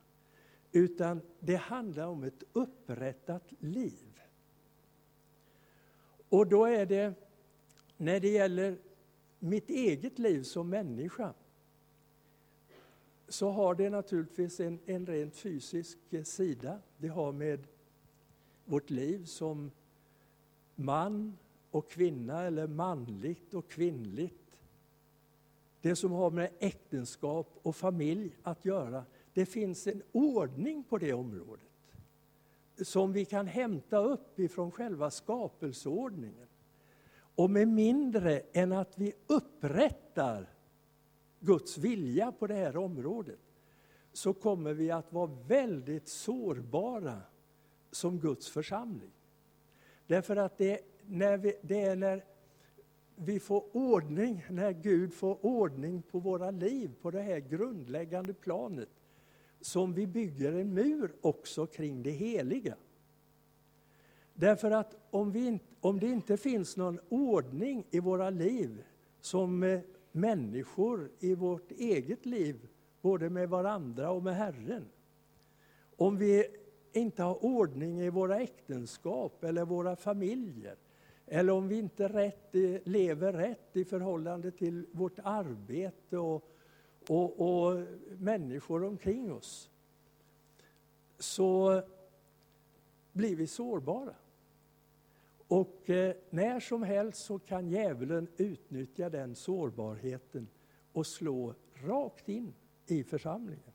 [0.71, 4.21] Utan det handlar om ett upprättat liv.
[6.29, 7.13] Och då är det,
[7.97, 8.77] när det gäller
[9.39, 11.33] mitt eget liv som människa,
[13.27, 16.79] så har det naturligtvis en, en rent fysisk sida.
[16.97, 17.67] Det har med
[18.65, 19.71] vårt liv som
[20.75, 21.37] man
[21.77, 24.59] och kvinna, eller manligt och kvinnligt.
[25.81, 29.05] Det som har med äktenskap och familj att göra.
[29.33, 31.67] Det finns en ordning på det området
[32.81, 36.47] som vi kan hämta upp ifrån själva skapelseordningen.
[37.35, 40.49] Och med mindre än att vi upprättar
[41.39, 43.39] Guds vilja på det här området
[44.13, 47.21] så kommer vi att vara väldigt sårbara
[47.91, 49.11] som Guds församling.
[50.07, 52.23] Därför att det, när vi, det är när
[53.15, 58.89] vi får ordning, när Gud får ordning på våra liv på det här grundläggande planet
[59.61, 62.75] som vi bygger en mur också kring det heliga.
[64.33, 68.83] Därför att om, vi, om det inte finns någon ordning i våra liv
[69.21, 69.79] som eh,
[70.11, 72.67] människor i vårt eget liv,
[73.01, 74.85] både med varandra och med Herren.
[75.95, 76.45] Om vi
[76.93, 80.75] inte har ordning i våra äktenskap eller våra familjer,
[81.27, 86.51] eller om vi inte rätt, lever rätt i förhållande till vårt arbete och,
[87.09, 87.83] och, och
[88.17, 89.69] människor omkring oss,
[91.19, 91.81] så
[93.11, 94.15] blir vi sårbara.
[95.47, 100.47] Och eh, när som helst så kan djävulen utnyttja den sårbarheten
[100.91, 102.53] och slå rakt in
[102.87, 103.71] i församlingen.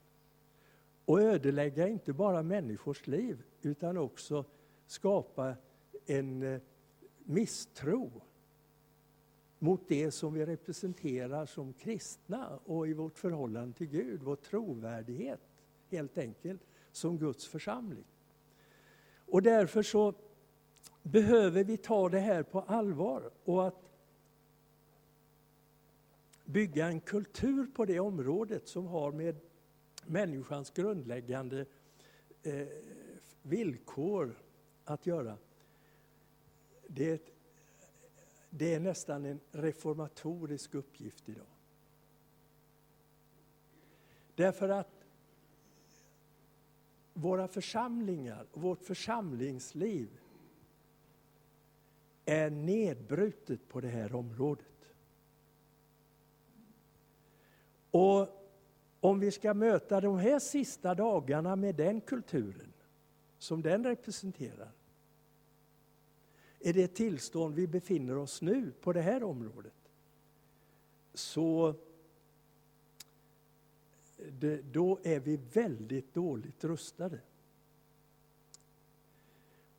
[1.05, 4.45] Och ödelägga inte bara människors liv utan också
[4.87, 5.57] skapa
[6.07, 6.61] en eh,
[7.25, 8.23] misstro
[9.59, 15.41] mot det som vi representerar som kristna och i vårt förhållande till Gud, vår trovärdighet
[15.91, 18.05] helt enkelt, som Guds församling.
[19.27, 20.15] Och därför så
[21.03, 23.93] behöver vi ta det här på allvar och att
[26.45, 29.37] bygga en kultur på det området som har med
[30.07, 31.67] människans grundläggande
[32.43, 32.69] eh,
[33.43, 34.39] villkor
[34.85, 35.37] att göra.
[36.95, 37.33] Det är, ett,
[38.51, 41.47] det är nästan en reformatorisk uppgift idag.
[44.35, 45.05] Därför att
[47.15, 50.21] våra församlingar, vårt församlingsliv
[52.25, 54.95] är nedbrutet på det här området.
[57.91, 58.29] Och
[59.01, 62.73] om vi ska möta de här sista dagarna med den kulturen
[63.39, 64.73] som den representerar
[66.65, 69.73] i det tillstånd vi befinner oss nu på det här området
[71.15, 71.75] så
[74.31, 77.19] det, då är vi väldigt dåligt rustade.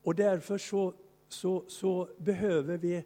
[0.03, 0.93] Och därför så
[1.33, 3.05] så, så behöver vi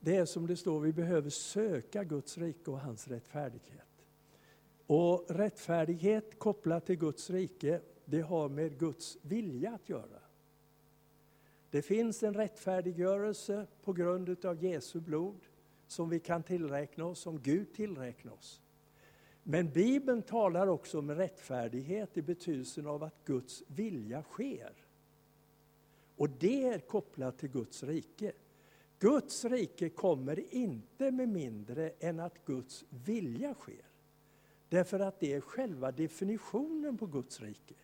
[0.00, 4.06] det är som det står, vi behöver söka Guds rike och hans rättfärdighet.
[4.86, 10.23] Och rättfärdighet kopplat till Guds rike, det har med Guds vilja att göra.
[11.74, 15.40] Det finns en rättfärdiggörelse på grund av Jesu blod
[15.86, 18.62] som vi kan tillräkna oss, som Gud tillräknar oss.
[19.42, 24.72] Men Bibeln talar också om rättfärdighet i betydelsen av att Guds vilja sker.
[26.16, 28.32] Och det är kopplat till Guds rike.
[28.98, 33.86] Guds rike kommer inte med mindre än att Guds vilja sker.
[34.68, 37.74] Därför att det är själva definitionen på Guds rike.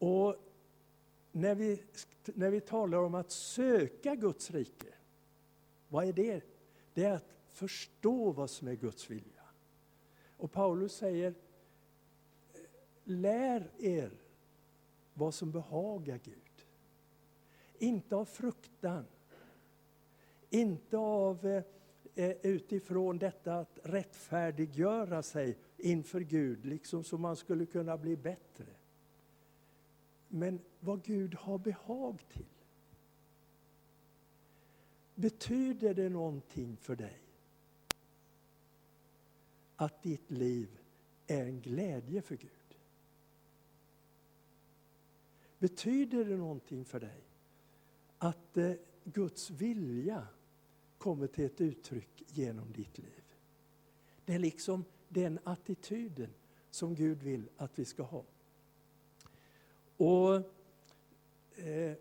[0.00, 0.36] Och
[1.32, 1.82] när vi,
[2.24, 4.94] när vi talar om att söka Guds rike,
[5.88, 6.42] vad är det?
[6.94, 9.42] Det är att förstå vad som är Guds vilja.
[10.36, 11.34] Och Paulus säger,
[13.04, 14.12] lär er
[15.14, 16.66] vad som behagar Gud.
[17.78, 19.04] Inte av fruktan,
[20.50, 21.64] inte av eh,
[22.14, 28.66] eh utifrån detta att rättfärdiggöra sig inför Gud, liksom så man skulle kunna bli bättre
[30.30, 32.46] men vad Gud har behag till.
[35.14, 37.20] Betyder det någonting för dig
[39.76, 40.78] att ditt liv
[41.26, 42.50] är en glädje för Gud?
[45.58, 47.24] Betyder det någonting för dig
[48.18, 48.72] att eh,
[49.04, 50.26] Guds vilja
[50.98, 53.24] kommer till ett uttryck genom ditt liv?
[54.24, 56.30] Det är liksom den attityden
[56.70, 58.24] som Gud vill att vi ska ha.
[60.00, 60.34] Och
[61.56, 61.94] eh,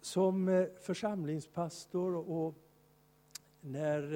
[0.00, 2.54] Som eh, församlingspastor och
[3.60, 4.14] när,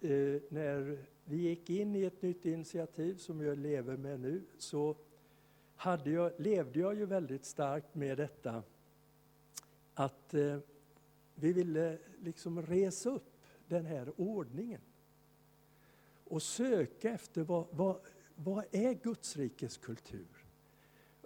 [0.00, 4.96] eh, när vi gick in i ett nytt initiativ som jag lever med nu så
[5.76, 8.62] hade jag, levde jag ju väldigt starkt med detta
[9.94, 10.58] att eh,
[11.34, 13.32] vi ville liksom resa upp
[13.68, 14.80] den här ordningen
[16.24, 18.00] och söka efter vad, vad,
[18.34, 20.33] vad är Guds rikes kultur?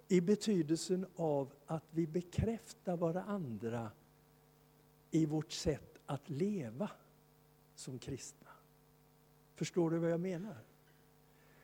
[0.09, 3.91] I betydelsen av att vi bekräftar varandra
[5.11, 6.91] i vårt sätt att leva
[7.75, 8.49] som kristna.
[9.55, 10.57] Förstår du vad jag menar?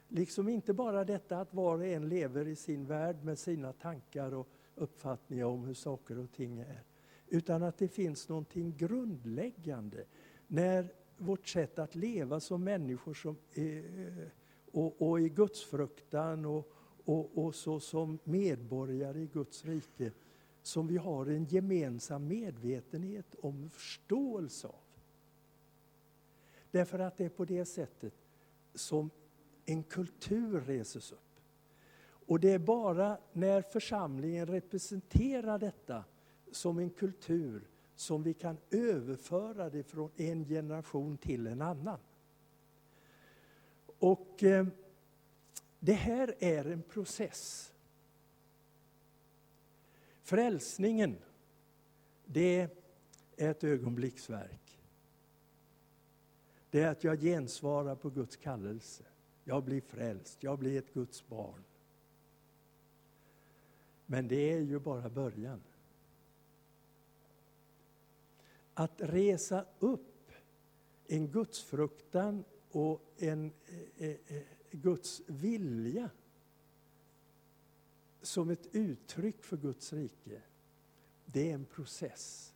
[0.08, 4.34] Liksom inte bara detta att var och en lever i sin värld med sina tankar
[4.34, 6.82] och uppfattningar om hur saker och ting är.
[7.26, 10.04] Utan att det finns någonting grundläggande
[10.46, 14.28] när vårt sätt att leva som människor som, eh,
[14.72, 16.73] och, och i gudsfruktan och,
[17.04, 20.12] och, och så som medborgare i Guds rike
[20.62, 24.74] som vi har en gemensam medvetenhet om förståelse av.
[26.70, 28.14] Därför att det är på det sättet
[28.74, 29.10] som
[29.64, 31.18] en kultur reses upp.
[32.26, 36.04] Och det är bara när församlingen representerar detta
[36.50, 41.98] som en kultur som vi kan överföra det från en generation till en annan.
[43.98, 44.66] Och eh,
[45.84, 47.72] det här är en process.
[50.22, 51.16] Frälsningen,
[52.24, 52.68] det är
[53.36, 54.80] ett ögonblicksverk.
[56.70, 59.04] Det är att jag gensvarar på Guds kallelse.
[59.44, 61.64] Jag blir frälst, jag blir ett Guds barn.
[64.06, 65.62] Men det är ju bara början.
[68.74, 70.32] Att resa upp
[71.06, 74.42] en gudsfruktan och en, eh, eh, eh
[74.74, 76.10] Guds vilja
[78.22, 80.42] som ett uttryck för Guds rike,
[81.26, 82.54] det är en process.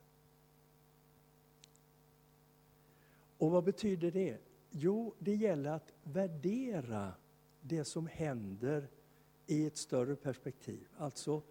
[3.37, 4.37] Och vad betyder det?
[4.71, 7.13] Jo, det gäller att värdera
[7.61, 8.89] det som händer
[9.47, 10.87] i ett större perspektiv.
[10.97, 11.41] Alltså,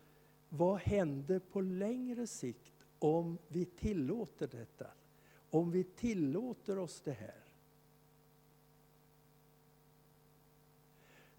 [0.48, 4.86] vad händer på längre sikt om vi tillåter detta?
[5.50, 7.37] Om vi tillåter oss det här?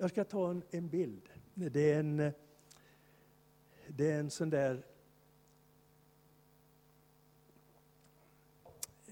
[0.01, 1.29] Jag ska ta en, en bild.
[1.53, 2.31] Det är en,
[3.87, 4.85] det är en sån där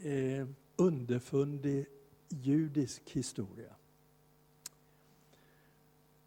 [0.03, 1.85] eh, underfundig
[2.29, 3.75] judisk historia.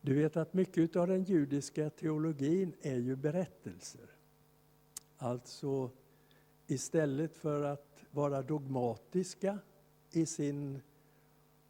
[0.00, 4.11] Du vet att mycket av den judiska teologin är ju berättelser.
[5.16, 5.90] Alltså
[6.66, 9.58] istället för att vara dogmatiska
[10.11, 10.80] i sin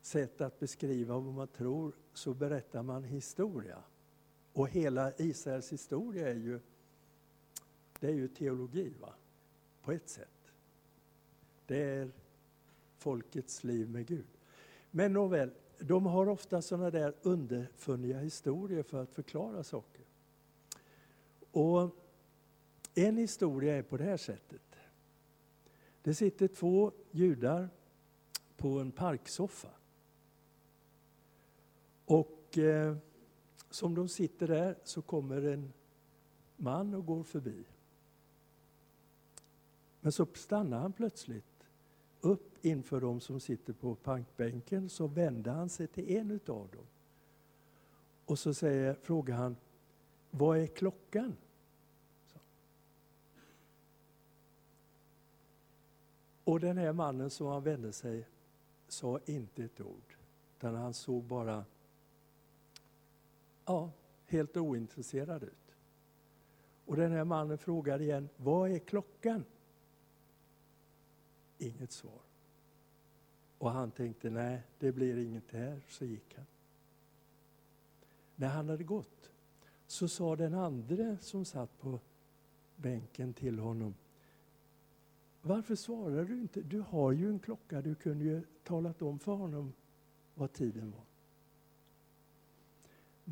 [0.03, 3.83] sätt att beskriva vad man tror så berättar man historia.
[4.53, 6.61] Och hela Israels historia är ju,
[8.01, 9.15] det är ju teologi, va?
[9.83, 10.53] på ett sätt.
[11.67, 12.11] Det är
[12.99, 14.27] folkets liv med Gud.
[14.91, 20.05] Men nåväl, de har ofta sådana där underfunniga historier för att förklara saker.
[21.51, 21.97] Och
[22.95, 24.77] en historia är på det här sättet.
[26.03, 27.69] Det sitter två judar
[28.57, 29.69] på en parksoffa.
[32.11, 32.97] Och eh,
[33.71, 35.73] som de sitter där så kommer en
[36.57, 37.65] man och går förbi.
[40.01, 41.67] Men så stannar han plötsligt
[42.21, 44.89] upp inför de som sitter på pankbänken.
[44.89, 46.87] så vänder han sig till en utav dem.
[48.25, 49.57] Och så säger, frågar han,
[50.31, 51.37] vad är klockan?
[56.45, 58.27] Och den här mannen som han vände sig
[58.89, 60.17] sa inte ett ord,
[60.57, 61.65] utan han såg bara
[63.71, 63.91] ja,
[64.27, 65.77] helt ointresserad ut.
[66.87, 69.45] Och den här mannen frågade igen, vad är klockan?
[71.59, 72.21] Inget svar.
[73.59, 76.47] Och han tänkte, nej, det blir inget här, så gick han.
[78.37, 79.31] När han hade gått
[79.87, 82.01] så sa den andre som satt på
[82.77, 83.95] bänken till honom,
[85.43, 86.61] varför svarar du inte?
[86.61, 89.73] Du har ju en klocka, du kunde ju talat om för honom
[90.35, 91.10] vad tiden var.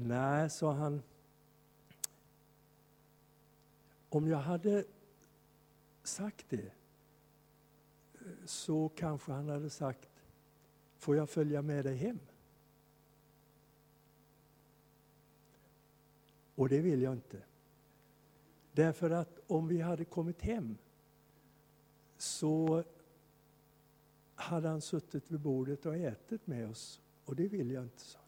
[0.01, 1.03] Nej, sa han,
[4.09, 4.85] om jag hade
[6.03, 6.73] sagt det
[8.15, 10.09] eh, så kanske han hade sagt,
[10.97, 12.19] får jag följa med dig hem?
[16.55, 17.43] Och det vill jag inte.
[18.73, 20.77] Därför att om vi hade kommit hem
[22.17, 22.85] så
[24.35, 28.19] hade han suttit vid bordet och ätit med oss och det vill jag inte, sa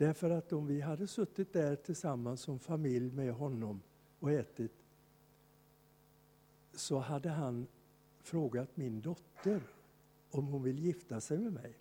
[0.00, 3.82] Därför att om vi hade suttit där tillsammans som familj med honom
[4.18, 4.72] och ätit
[6.72, 7.66] så hade han
[8.18, 9.62] frågat min dotter
[10.30, 11.78] om hon vill gifta sig med mig.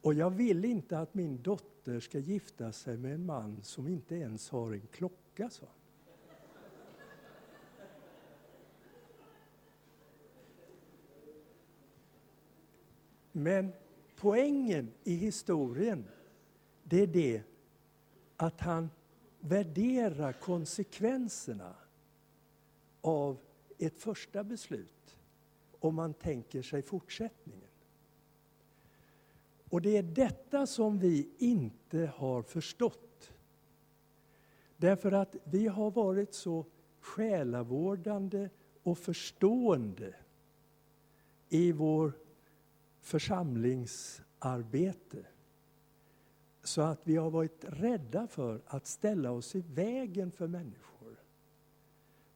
[0.00, 4.14] Och jag vill inte att min dotter ska gifta sig med en man som inte
[4.14, 5.76] ens har en klocka, sa han.
[13.32, 13.72] Men
[14.16, 16.04] poängen i historien,
[16.82, 17.42] det är det
[18.36, 18.90] att han
[19.40, 21.74] värderar konsekvenserna
[23.00, 23.38] av
[23.78, 25.16] ett första beslut
[25.80, 27.68] om man tänker sig fortsättningen.
[29.70, 33.32] Och det är detta som vi inte har förstått.
[34.76, 36.66] Därför att vi har varit så
[37.00, 38.48] själavårdande
[38.82, 40.14] och förstående
[41.48, 42.12] i vår
[43.04, 45.26] församlingsarbete.
[46.62, 51.18] Så att vi har varit rädda för att ställa oss i vägen för människor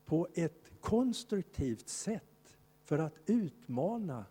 [0.04, 4.24] på ett konstruktivt sätt för att utmana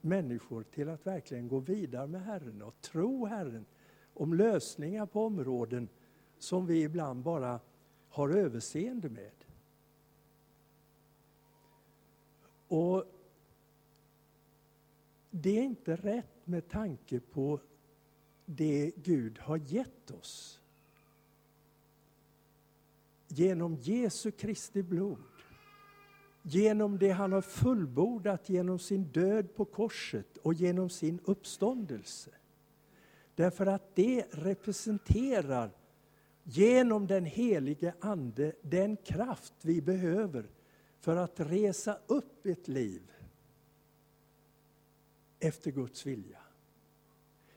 [0.00, 3.66] människor till att verkligen gå vidare med Herren och tro Herren
[4.14, 5.88] om lösningar på områden
[6.38, 7.60] som vi ibland bara
[8.08, 9.32] har överseende med.
[12.68, 13.04] Och
[15.44, 17.60] det är inte rätt med tanke på
[18.46, 20.60] det Gud har gett oss.
[23.28, 25.18] Genom Jesu Kristi blod,
[26.42, 32.30] genom det han har fullbordat genom sin död på korset och genom sin uppståndelse.
[33.34, 35.70] Därför att det representerar
[36.42, 40.46] genom den helige Ande den kraft vi behöver
[41.00, 43.13] för att resa upp ett liv
[45.44, 46.38] efter Guds vilja.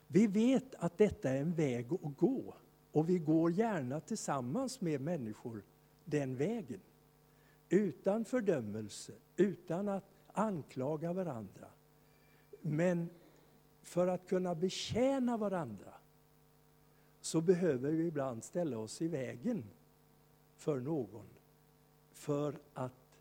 [0.07, 2.55] Vi vet att detta är en väg att gå
[2.91, 5.63] och vi går gärna tillsammans med människor
[6.05, 6.81] den vägen.
[7.69, 11.67] Utan fördömelse, utan att anklaga varandra.
[12.61, 13.09] Men
[13.81, 15.93] för att kunna betjäna varandra
[17.21, 19.63] så behöver vi ibland ställa oss i vägen
[20.55, 21.27] för någon.
[22.11, 23.19] För att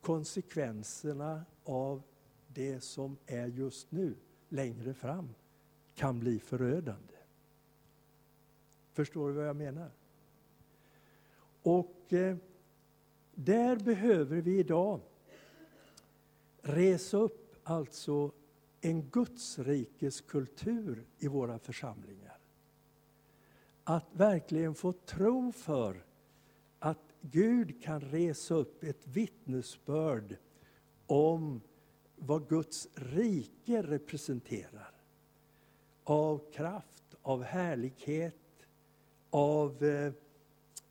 [0.00, 2.02] konsekvenserna av
[2.58, 4.14] det som är just nu,
[4.48, 5.34] längre fram,
[5.94, 7.14] kan bli förödande.
[8.92, 9.90] Förstår du vad jag menar?
[11.62, 12.36] Och eh,
[13.34, 15.00] där behöver vi idag
[16.62, 18.32] resa upp alltså
[18.80, 22.38] en gudsrikeskultur i våra församlingar.
[23.84, 26.04] Att verkligen få tro för
[26.78, 30.36] att Gud kan resa upp ett vittnesbörd
[31.06, 31.60] om
[32.18, 34.94] vad Guds rike representerar.
[36.04, 38.66] Av kraft, av härlighet,
[39.30, 40.12] av eh,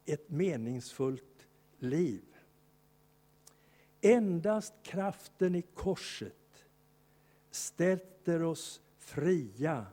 [0.05, 1.47] ett meningsfullt
[1.80, 2.23] liv.
[4.01, 6.65] Endast kraften i korset
[7.51, 9.86] ställer oss fria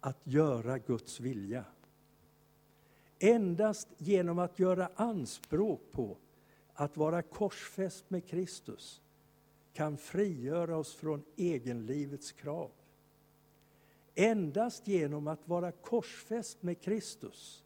[0.00, 1.64] att göra Guds vilja.
[3.18, 6.16] Endast genom att göra anspråk på
[6.74, 9.02] att vara korsfäst med Kristus
[9.72, 12.70] kan frigöra oss från egenlivets krav.
[14.14, 17.64] Endast genom att vara korsfäst med Kristus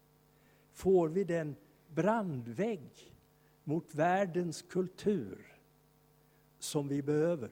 [0.71, 1.55] får vi den
[1.87, 3.15] brandvägg
[3.63, 5.57] mot världens kultur
[6.59, 7.51] som vi behöver.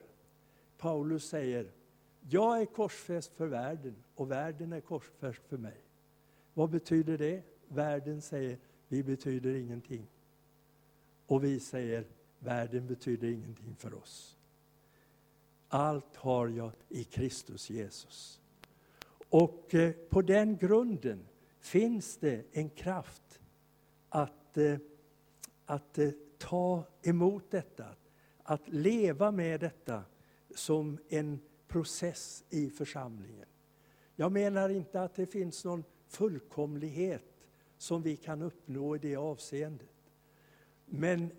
[0.77, 1.71] Paulus säger,
[2.29, 5.81] jag är korsfäst för världen och världen är korsfäst för mig.
[6.53, 7.43] Vad betyder det?
[7.67, 10.07] Världen säger, vi betyder ingenting.
[11.27, 12.05] Och vi säger,
[12.39, 14.32] världen betyder ingenting för oss.
[15.75, 18.41] Allt har jag i Kristus Jesus.
[19.29, 21.27] Och eh, på den grunden
[21.59, 23.41] finns det en kraft
[24.09, 24.77] att, eh,
[25.65, 27.85] att eh, ta emot detta,
[28.43, 30.03] att leva med detta
[30.55, 33.47] som en process i församlingen.
[34.15, 37.47] Jag menar inte att det finns någon fullkomlighet
[37.77, 40.11] som vi kan uppnå i det avseendet.
[40.85, 41.31] Men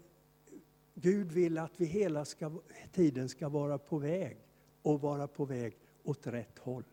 [0.94, 2.52] Gud vill att vi hela ska,
[2.92, 4.38] tiden ska vara på väg
[4.82, 6.84] och vara på väg åt rätt håll.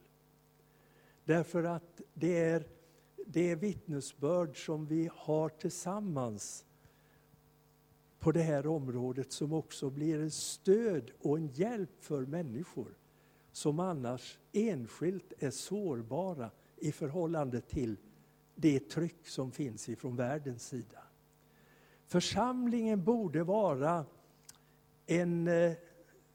[1.24, 2.68] Därför att det är
[3.26, 6.66] det vittnesbörd som vi har tillsammans
[8.20, 12.98] på det här området som också blir en stöd och en hjälp för människor
[13.52, 17.98] som annars enskilt är sårbara i förhållande till
[18.56, 21.04] det tryck som finns ifrån världens sida.
[22.12, 24.06] Församlingen borde vara
[25.06, 25.74] en, eh,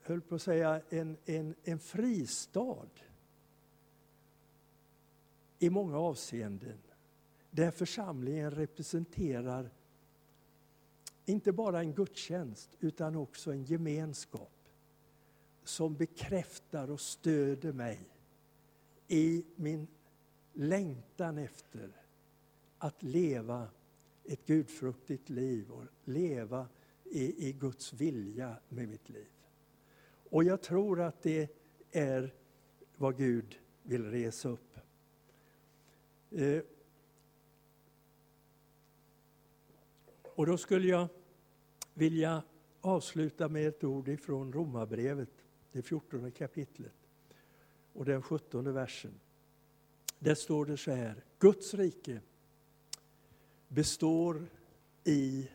[0.01, 2.89] höll på att säga, en, en, en fristad
[5.59, 6.79] i många avseenden.
[7.51, 9.71] Där församlingen representerar
[11.25, 14.69] inte bara en gudstjänst utan också en gemenskap
[15.65, 18.01] som bekräftar och stöder mig
[19.09, 19.87] i min
[20.53, 22.03] längtan efter
[22.79, 23.69] att leva
[24.29, 26.69] ett gudfruktigt liv och leva
[27.05, 29.29] i, i Guds vilja med mitt liv.
[30.31, 31.51] Och jag tror att det
[31.91, 32.35] är
[32.97, 34.79] vad Gud vill resa upp.
[36.31, 36.63] Eh,
[40.23, 41.09] och då skulle jag
[41.95, 42.43] vilja
[42.81, 45.31] avsluta med ett ord ifrån Romarbrevet,
[45.73, 46.95] det 14 kapitlet
[47.93, 49.21] och den 17 versen.
[50.19, 52.21] Där står det så här, Guds rike
[53.69, 54.47] består
[55.05, 55.49] i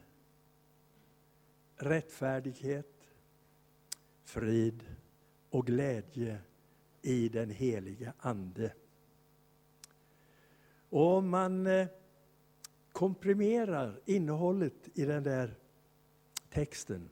[1.76, 3.10] rättfärdighet,
[4.24, 4.84] frid
[5.50, 6.38] och glädje
[7.02, 8.74] i den heliga Ande.
[10.90, 11.88] Och om man eh,
[12.92, 15.56] komprimerar innehållet i den där
[16.50, 17.10] texten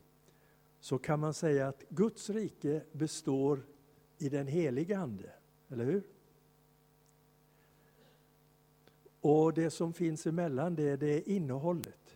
[0.80, 3.66] så kan man säga att Guds rike består
[4.18, 5.32] i den heliga Ande,
[5.70, 6.04] eller hur?
[9.22, 12.15] Och det som finns emellan det, det är innehållet.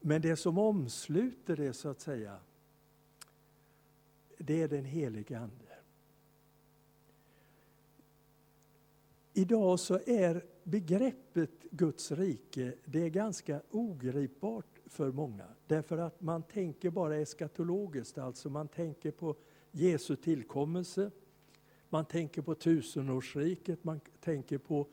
[0.00, 2.38] Men det som omsluter det så att säga,
[4.38, 5.72] det är den helige Ande.
[9.34, 15.46] Idag så är begreppet Guds rike, det är ganska ogripbart för många.
[15.66, 19.36] Därför att man tänker bara eskatologiskt, alltså man tänker på
[19.70, 21.10] Jesu tillkommelse,
[21.88, 24.86] man tänker på tusenårsriket, man tänker på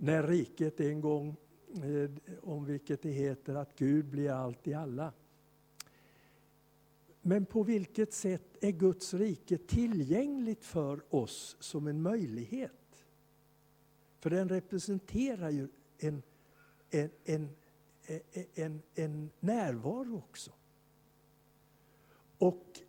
[0.00, 1.36] när riket en gång,
[1.74, 2.10] eh,
[2.42, 5.12] om vilket det heter att Gud blir allt i alla.
[7.22, 13.06] Men på vilket sätt är Guds rike tillgängligt för oss som en möjlighet?
[14.20, 15.68] För den representerar ju
[15.98, 16.22] en,
[16.90, 17.48] en, en,
[18.54, 20.52] en, en närvaro också.
[22.38, 22.80] Och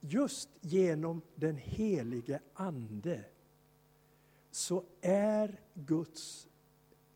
[0.00, 3.24] just genom den helige Ande
[4.50, 6.48] så är Guds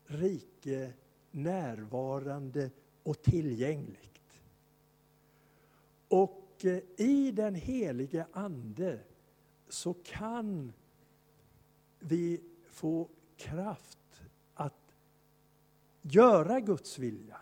[0.05, 0.93] rike
[1.31, 2.71] närvarande
[3.03, 4.39] och tillgängligt.
[6.07, 8.99] Och eh, i den helige Ande
[9.67, 10.73] så kan
[11.99, 14.23] vi få kraft
[14.53, 14.95] att
[16.01, 17.37] göra Guds vilja.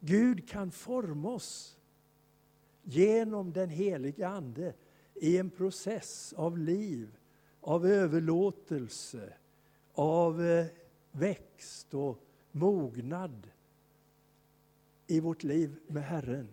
[0.00, 1.78] Gud kan forma oss
[2.82, 4.74] genom den helige Ande
[5.14, 7.16] i en process av liv,
[7.66, 9.32] av överlåtelse,
[9.92, 10.66] av eh,
[11.10, 12.18] växt och
[12.52, 13.50] mognad
[15.06, 16.48] i vårt liv med Herren.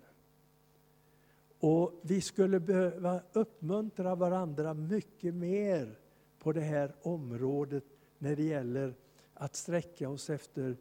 [1.60, 6.00] Och vi skulle behöva uppmuntra varandra mycket mer
[6.40, 7.86] på det här området
[8.18, 8.94] när det gäller
[9.34, 10.78] att sträcka oss efter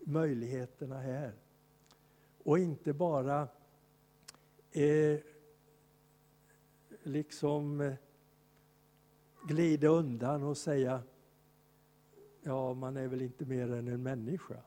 [0.00, 1.32] möjligheterna här.
[2.44, 3.48] Och inte bara
[4.70, 5.18] eh,
[7.02, 7.94] liksom eh,
[9.48, 11.02] glida undan och säga
[12.42, 14.62] ja, man är väl inte mer än en människa.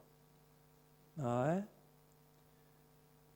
[1.13, 1.63] Nej.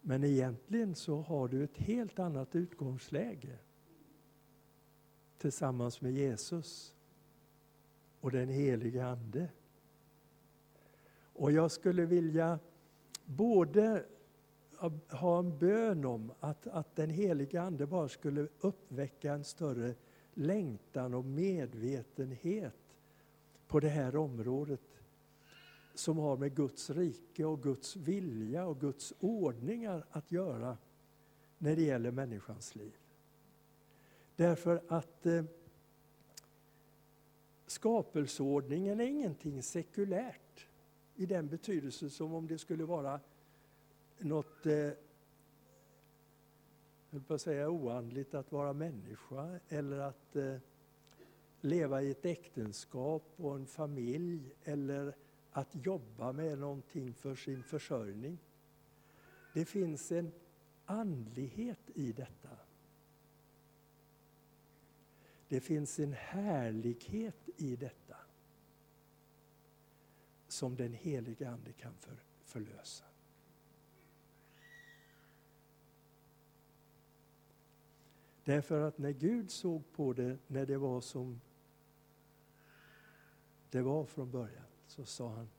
[0.02, 3.58] Men egentligen så har du ett helt annat utgångsläge
[5.38, 6.94] tillsammans med Jesus
[8.22, 9.50] och den helige Ande.
[11.34, 12.60] Och jag skulle vilja
[13.26, 14.06] både
[15.10, 19.96] ha en bön om att, att den helige Ande bara skulle uppväcka en större
[20.40, 22.98] längtan och medvetenhet
[23.68, 25.02] på det här området
[25.94, 30.78] som har med Guds rike och Guds vilja och Guds ordningar att göra
[31.58, 32.98] när det gäller människans liv.
[34.36, 35.44] Därför att eh,
[37.68, 40.68] skapelseordningen är ingenting sekulärt
[41.16, 43.20] i den betydelse som om det skulle vara
[44.18, 44.92] något eh,
[47.10, 50.56] höll på att säga oandligt att vara människa eller att eh,
[51.62, 55.16] leva i ett äktenskap och en familj eller
[55.52, 58.38] att jobba med någonting för sin försörjning.
[59.54, 60.32] Det finns en
[60.86, 62.50] andlighet i detta.
[65.48, 68.18] Det finns en härlighet i detta
[70.48, 73.09] som den heliga Ande kan för, förlösa.
[78.50, 81.42] Därför att när Gud såg på det när det var som
[83.70, 85.50] det var från början så sa han,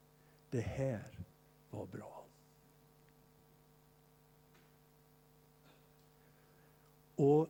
[0.51, 1.18] det här
[1.70, 2.26] var bra.
[7.14, 7.49] Och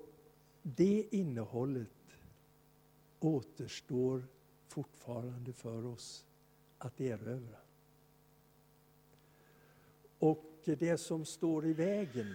[0.62, 2.16] det innehållet
[3.20, 4.26] återstår
[4.68, 6.26] fortfarande för oss
[6.78, 7.58] att erövra.
[10.18, 12.34] Och det som står i vägen,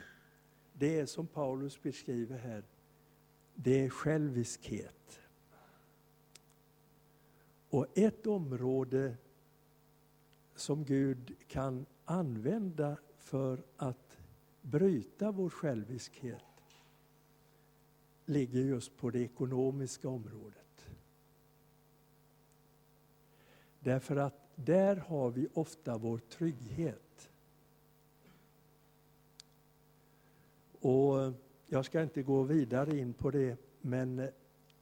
[0.73, 2.63] det är som Paulus beskriver här,
[3.55, 5.19] det är själviskhet.
[7.69, 9.17] Och ett område
[10.55, 14.17] som Gud kan använda för att
[14.61, 16.43] bryta vår själviskhet
[18.25, 20.85] ligger just på det ekonomiska området.
[23.79, 27.29] Därför att där har vi ofta vår trygghet.
[30.79, 31.33] Och
[31.67, 34.29] jag ska inte gå vidare in på det, men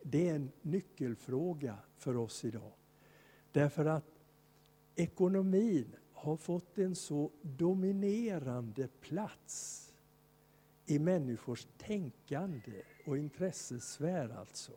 [0.01, 2.71] det är en nyckelfråga för oss idag.
[3.51, 4.19] Därför att
[4.95, 9.79] ekonomin har fått en så dominerande plats
[10.85, 14.71] i människors tänkande och intressesfär alltså.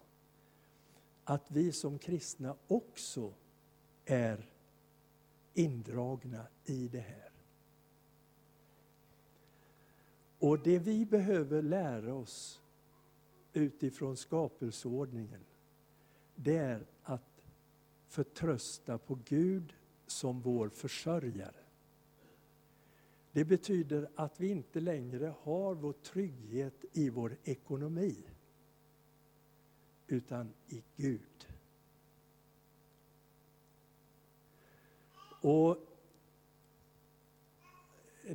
[1.24, 3.34] Att vi som kristna också
[4.04, 4.50] är
[5.54, 7.25] indragna i det här.
[10.47, 12.62] Och det vi behöver lära oss
[13.53, 15.40] utifrån skapelseordningen,
[16.34, 17.42] det är att
[18.09, 19.74] förtrösta på Gud
[20.07, 21.64] som vår försörjare.
[23.32, 28.16] Det betyder att vi inte längre har vår trygghet i vår ekonomi,
[30.07, 31.49] utan i Gud.
[35.42, 35.95] Och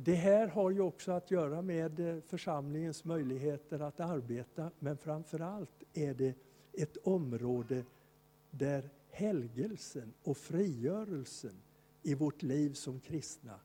[0.00, 5.40] det här har ju också att göra med eh, församlingens möjligheter att arbeta, men framför
[5.40, 6.34] allt är det
[6.72, 7.84] ett område
[8.50, 11.62] där helgelsen och frigörelsen
[12.02, 13.60] i vårt liv som kristna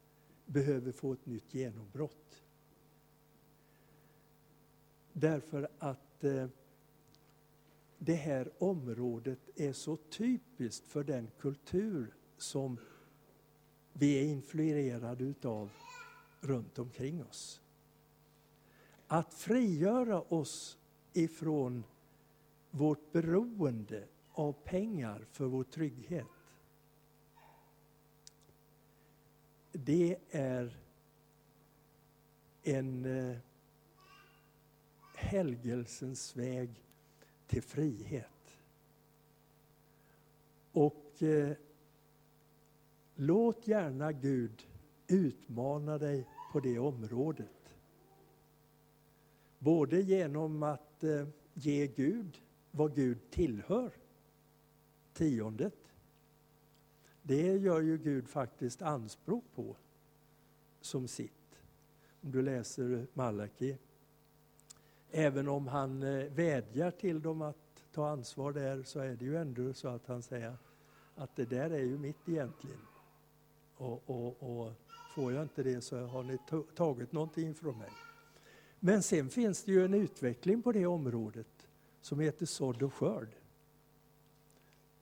[0.46, 2.44] behöver få ett nytt genombrott.
[5.14, 6.48] Därför att eh,
[7.98, 12.80] det här området är så typiskt för den kultur som
[13.94, 15.72] vi är influerade utav
[16.42, 17.62] runt omkring oss.
[19.08, 20.78] Att frigöra oss
[21.14, 21.84] ifrån
[22.72, 26.28] vårt beroende av pengar för vår trygghet
[29.86, 30.78] det är
[32.64, 33.38] en eh,
[35.16, 36.84] helgelsens väg
[37.48, 38.58] till frihet.
[40.72, 41.56] Och eh,
[43.16, 44.68] låt gärna Gud
[45.08, 47.76] utmana dig på det området.
[49.60, 52.42] Både genom att eh, ge Gud
[52.72, 53.92] vad Gud tillhör,
[55.14, 55.94] tiondet,
[57.22, 59.76] det gör ju Gud faktiskt anspråk på
[60.82, 61.32] som sitt.
[62.22, 63.78] Om du läser Malaki.
[65.12, 69.38] Även om han eh, vädjar till dem att ta ansvar där så är det ju
[69.38, 70.58] ändå så att han säger
[71.16, 72.82] att det där är ju mitt egentligen.
[73.76, 74.74] Och, och, och
[75.18, 76.38] får jag inte det så har ni
[76.76, 77.90] tagit någonting från mig.
[78.80, 81.68] Men sen finns det ju en utveckling på det området
[82.02, 83.36] som heter sådd och skörd.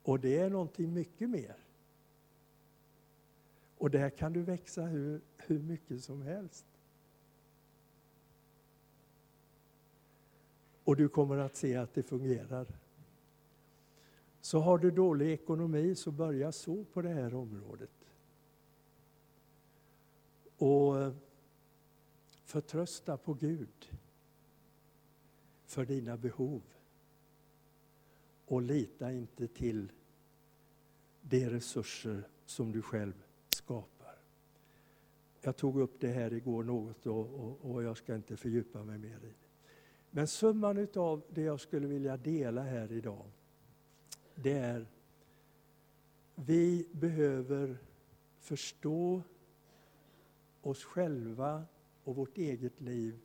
[0.04, 1.56] Och det är någonting mycket mer.
[3.78, 6.66] Och där kan du växa hur, hur mycket som helst.
[10.84, 12.68] Och du kommer att se att det fungerar.
[14.42, 18.05] Så har du dålig ekonomi så börja så på det här området.
[20.66, 21.14] Och eh,
[22.44, 23.98] förtrösta på Gud
[25.66, 26.62] för dina behov.
[28.46, 29.92] Och lita inte till
[31.22, 34.16] de resurser som du själv skapar.
[35.42, 38.98] Jag tog upp det här igår något och, och, och jag ska inte fördjupa mig
[38.98, 39.34] mer i det.
[40.12, 43.26] Men summan av det jag skulle vilja dela här idag,
[44.36, 44.86] det är
[46.36, 47.78] vi behöver
[48.40, 49.22] förstå
[50.66, 51.66] oss själva
[52.04, 53.20] och vårt eget liv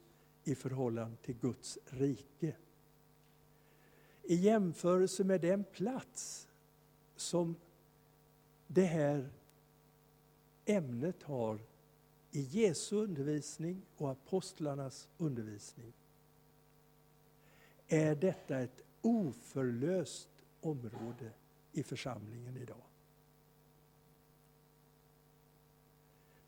[0.44, 2.56] i förhållande till Guds rike.
[4.22, 6.48] I jämförelse med den plats
[7.16, 7.56] som
[8.66, 9.30] det här
[10.64, 11.58] ämnet har
[12.30, 15.92] i Jesu undervisning och apostlarnas undervisning
[17.88, 20.28] är detta ett oförlöst
[20.60, 21.32] område
[21.72, 22.89] i församlingen idag.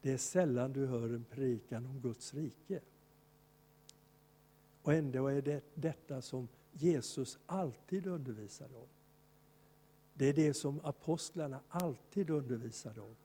[0.03, 2.81] Det är sällan du hör en predikan om Guds rike.
[4.83, 8.89] Och ändå är det detta som Jesus alltid undervisade om.
[10.15, 13.17] Det är det som apostlarna alltid undervisade om.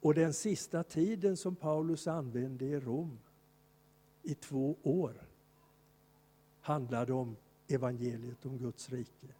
[0.00, 3.18] Och den sista tiden som Paulus använde i Rom,
[4.22, 5.22] i två år,
[6.60, 7.36] handlade om
[7.68, 9.34] evangeliet om Guds rike.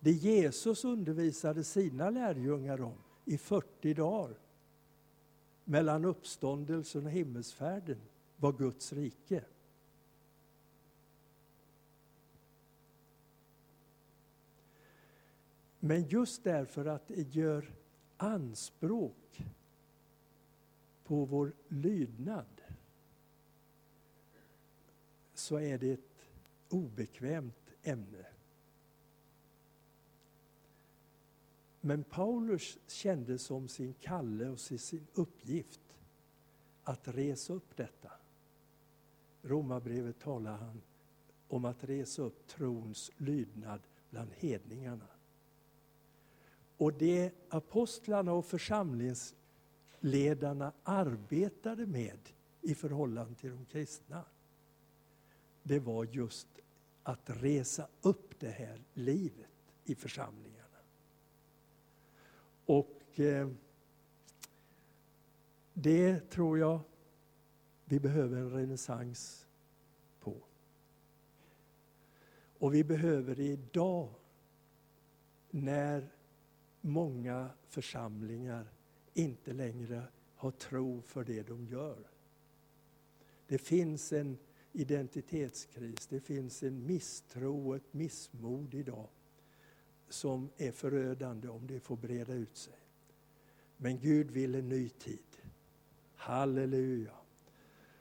[0.00, 4.36] Det Jesus undervisade sina lärjungar om i 40 dagar
[5.70, 8.00] mellan uppståndelsen och himmelsfärden
[8.36, 9.44] var Guds rike.
[15.80, 17.72] Men just därför att det gör
[18.16, 19.42] anspråk
[21.04, 22.62] på vår lydnad
[25.34, 26.28] så är det ett
[26.68, 28.26] obekvämt ämne.
[31.80, 35.80] Men Paulus kände som sin kalle och sin uppgift
[36.82, 38.10] att resa upp detta.
[39.42, 40.82] Romarbrevet talar han
[41.48, 45.06] om att resa upp trons lydnad bland hedningarna.
[46.76, 52.18] Och det apostlarna och församlingsledarna arbetade med
[52.60, 54.24] i förhållande till de kristna,
[55.62, 56.48] det var just
[57.02, 60.49] att resa upp det här livet i församlingen.
[62.70, 63.48] Och eh,
[65.74, 66.80] det tror jag
[67.84, 69.48] vi behöver en renässans
[70.20, 70.36] på.
[72.58, 74.14] Och vi behöver det idag
[75.50, 76.14] när
[76.80, 78.72] många församlingar
[79.14, 80.02] inte längre
[80.34, 82.10] har tro för det de gör.
[83.46, 84.38] Det finns en
[84.72, 89.08] identitetskris, det finns en misstro och ett missmod idag
[90.10, 92.74] som är förödande om det får breda ut sig.
[93.76, 95.42] Men Gud vill en ny tid.
[96.14, 97.14] Halleluja!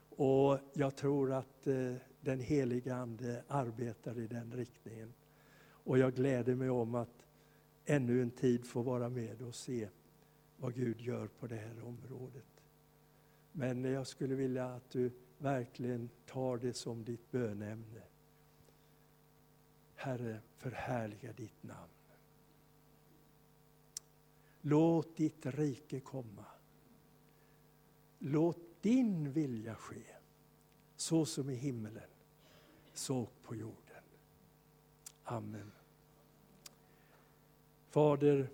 [0.09, 5.13] Och jag tror att eh, den heliga Ande arbetar i den riktningen.
[5.61, 7.25] Och jag gläder mig om att
[7.85, 9.89] ännu en tid få vara med och se
[10.57, 12.63] vad Gud gör på det här området.
[13.51, 18.01] Men jag skulle vilja att du verkligen tar det som ditt bönämne.
[19.95, 21.98] Herre, förhärliga ditt namn.
[24.61, 26.45] Låt ditt rike komma.
[28.19, 30.03] Låt din vilja ske,
[30.95, 32.09] så som i himmelen,
[32.93, 34.03] så på jorden.
[35.23, 35.71] Amen.
[37.89, 38.49] Fader,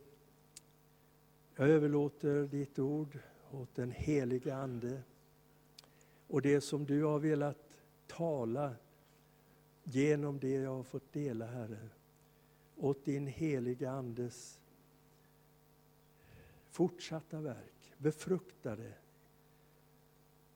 [1.56, 3.20] jag överlåter ditt ord
[3.52, 5.02] åt den heliga Ande
[6.28, 8.76] och det som du har velat tala
[9.84, 11.90] genom det jag har fått dela, Herre,
[12.76, 14.60] åt din heliga Andes
[16.76, 17.94] fortsatta verk.
[17.98, 18.94] befruktade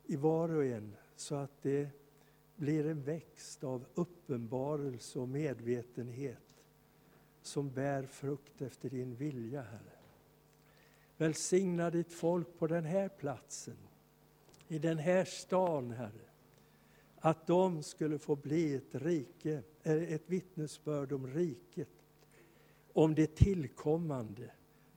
[0.05, 1.89] i var och en så att det
[2.55, 6.63] blir en växt av uppenbarelse och medvetenhet
[7.41, 9.97] som bär frukt efter din vilja, Herre.
[11.17, 13.77] Välsigna ditt folk på den här platsen,
[14.67, 16.29] i den här stan, Herre.
[17.15, 22.05] Att de skulle få bli ett, rike, eh, ett vittnesbörd om riket,
[22.93, 24.51] om det tillkommande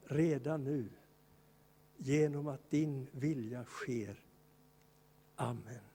[0.04, 0.88] redan nu
[2.04, 4.16] genom att din vilja sker.
[5.36, 5.91] Amen.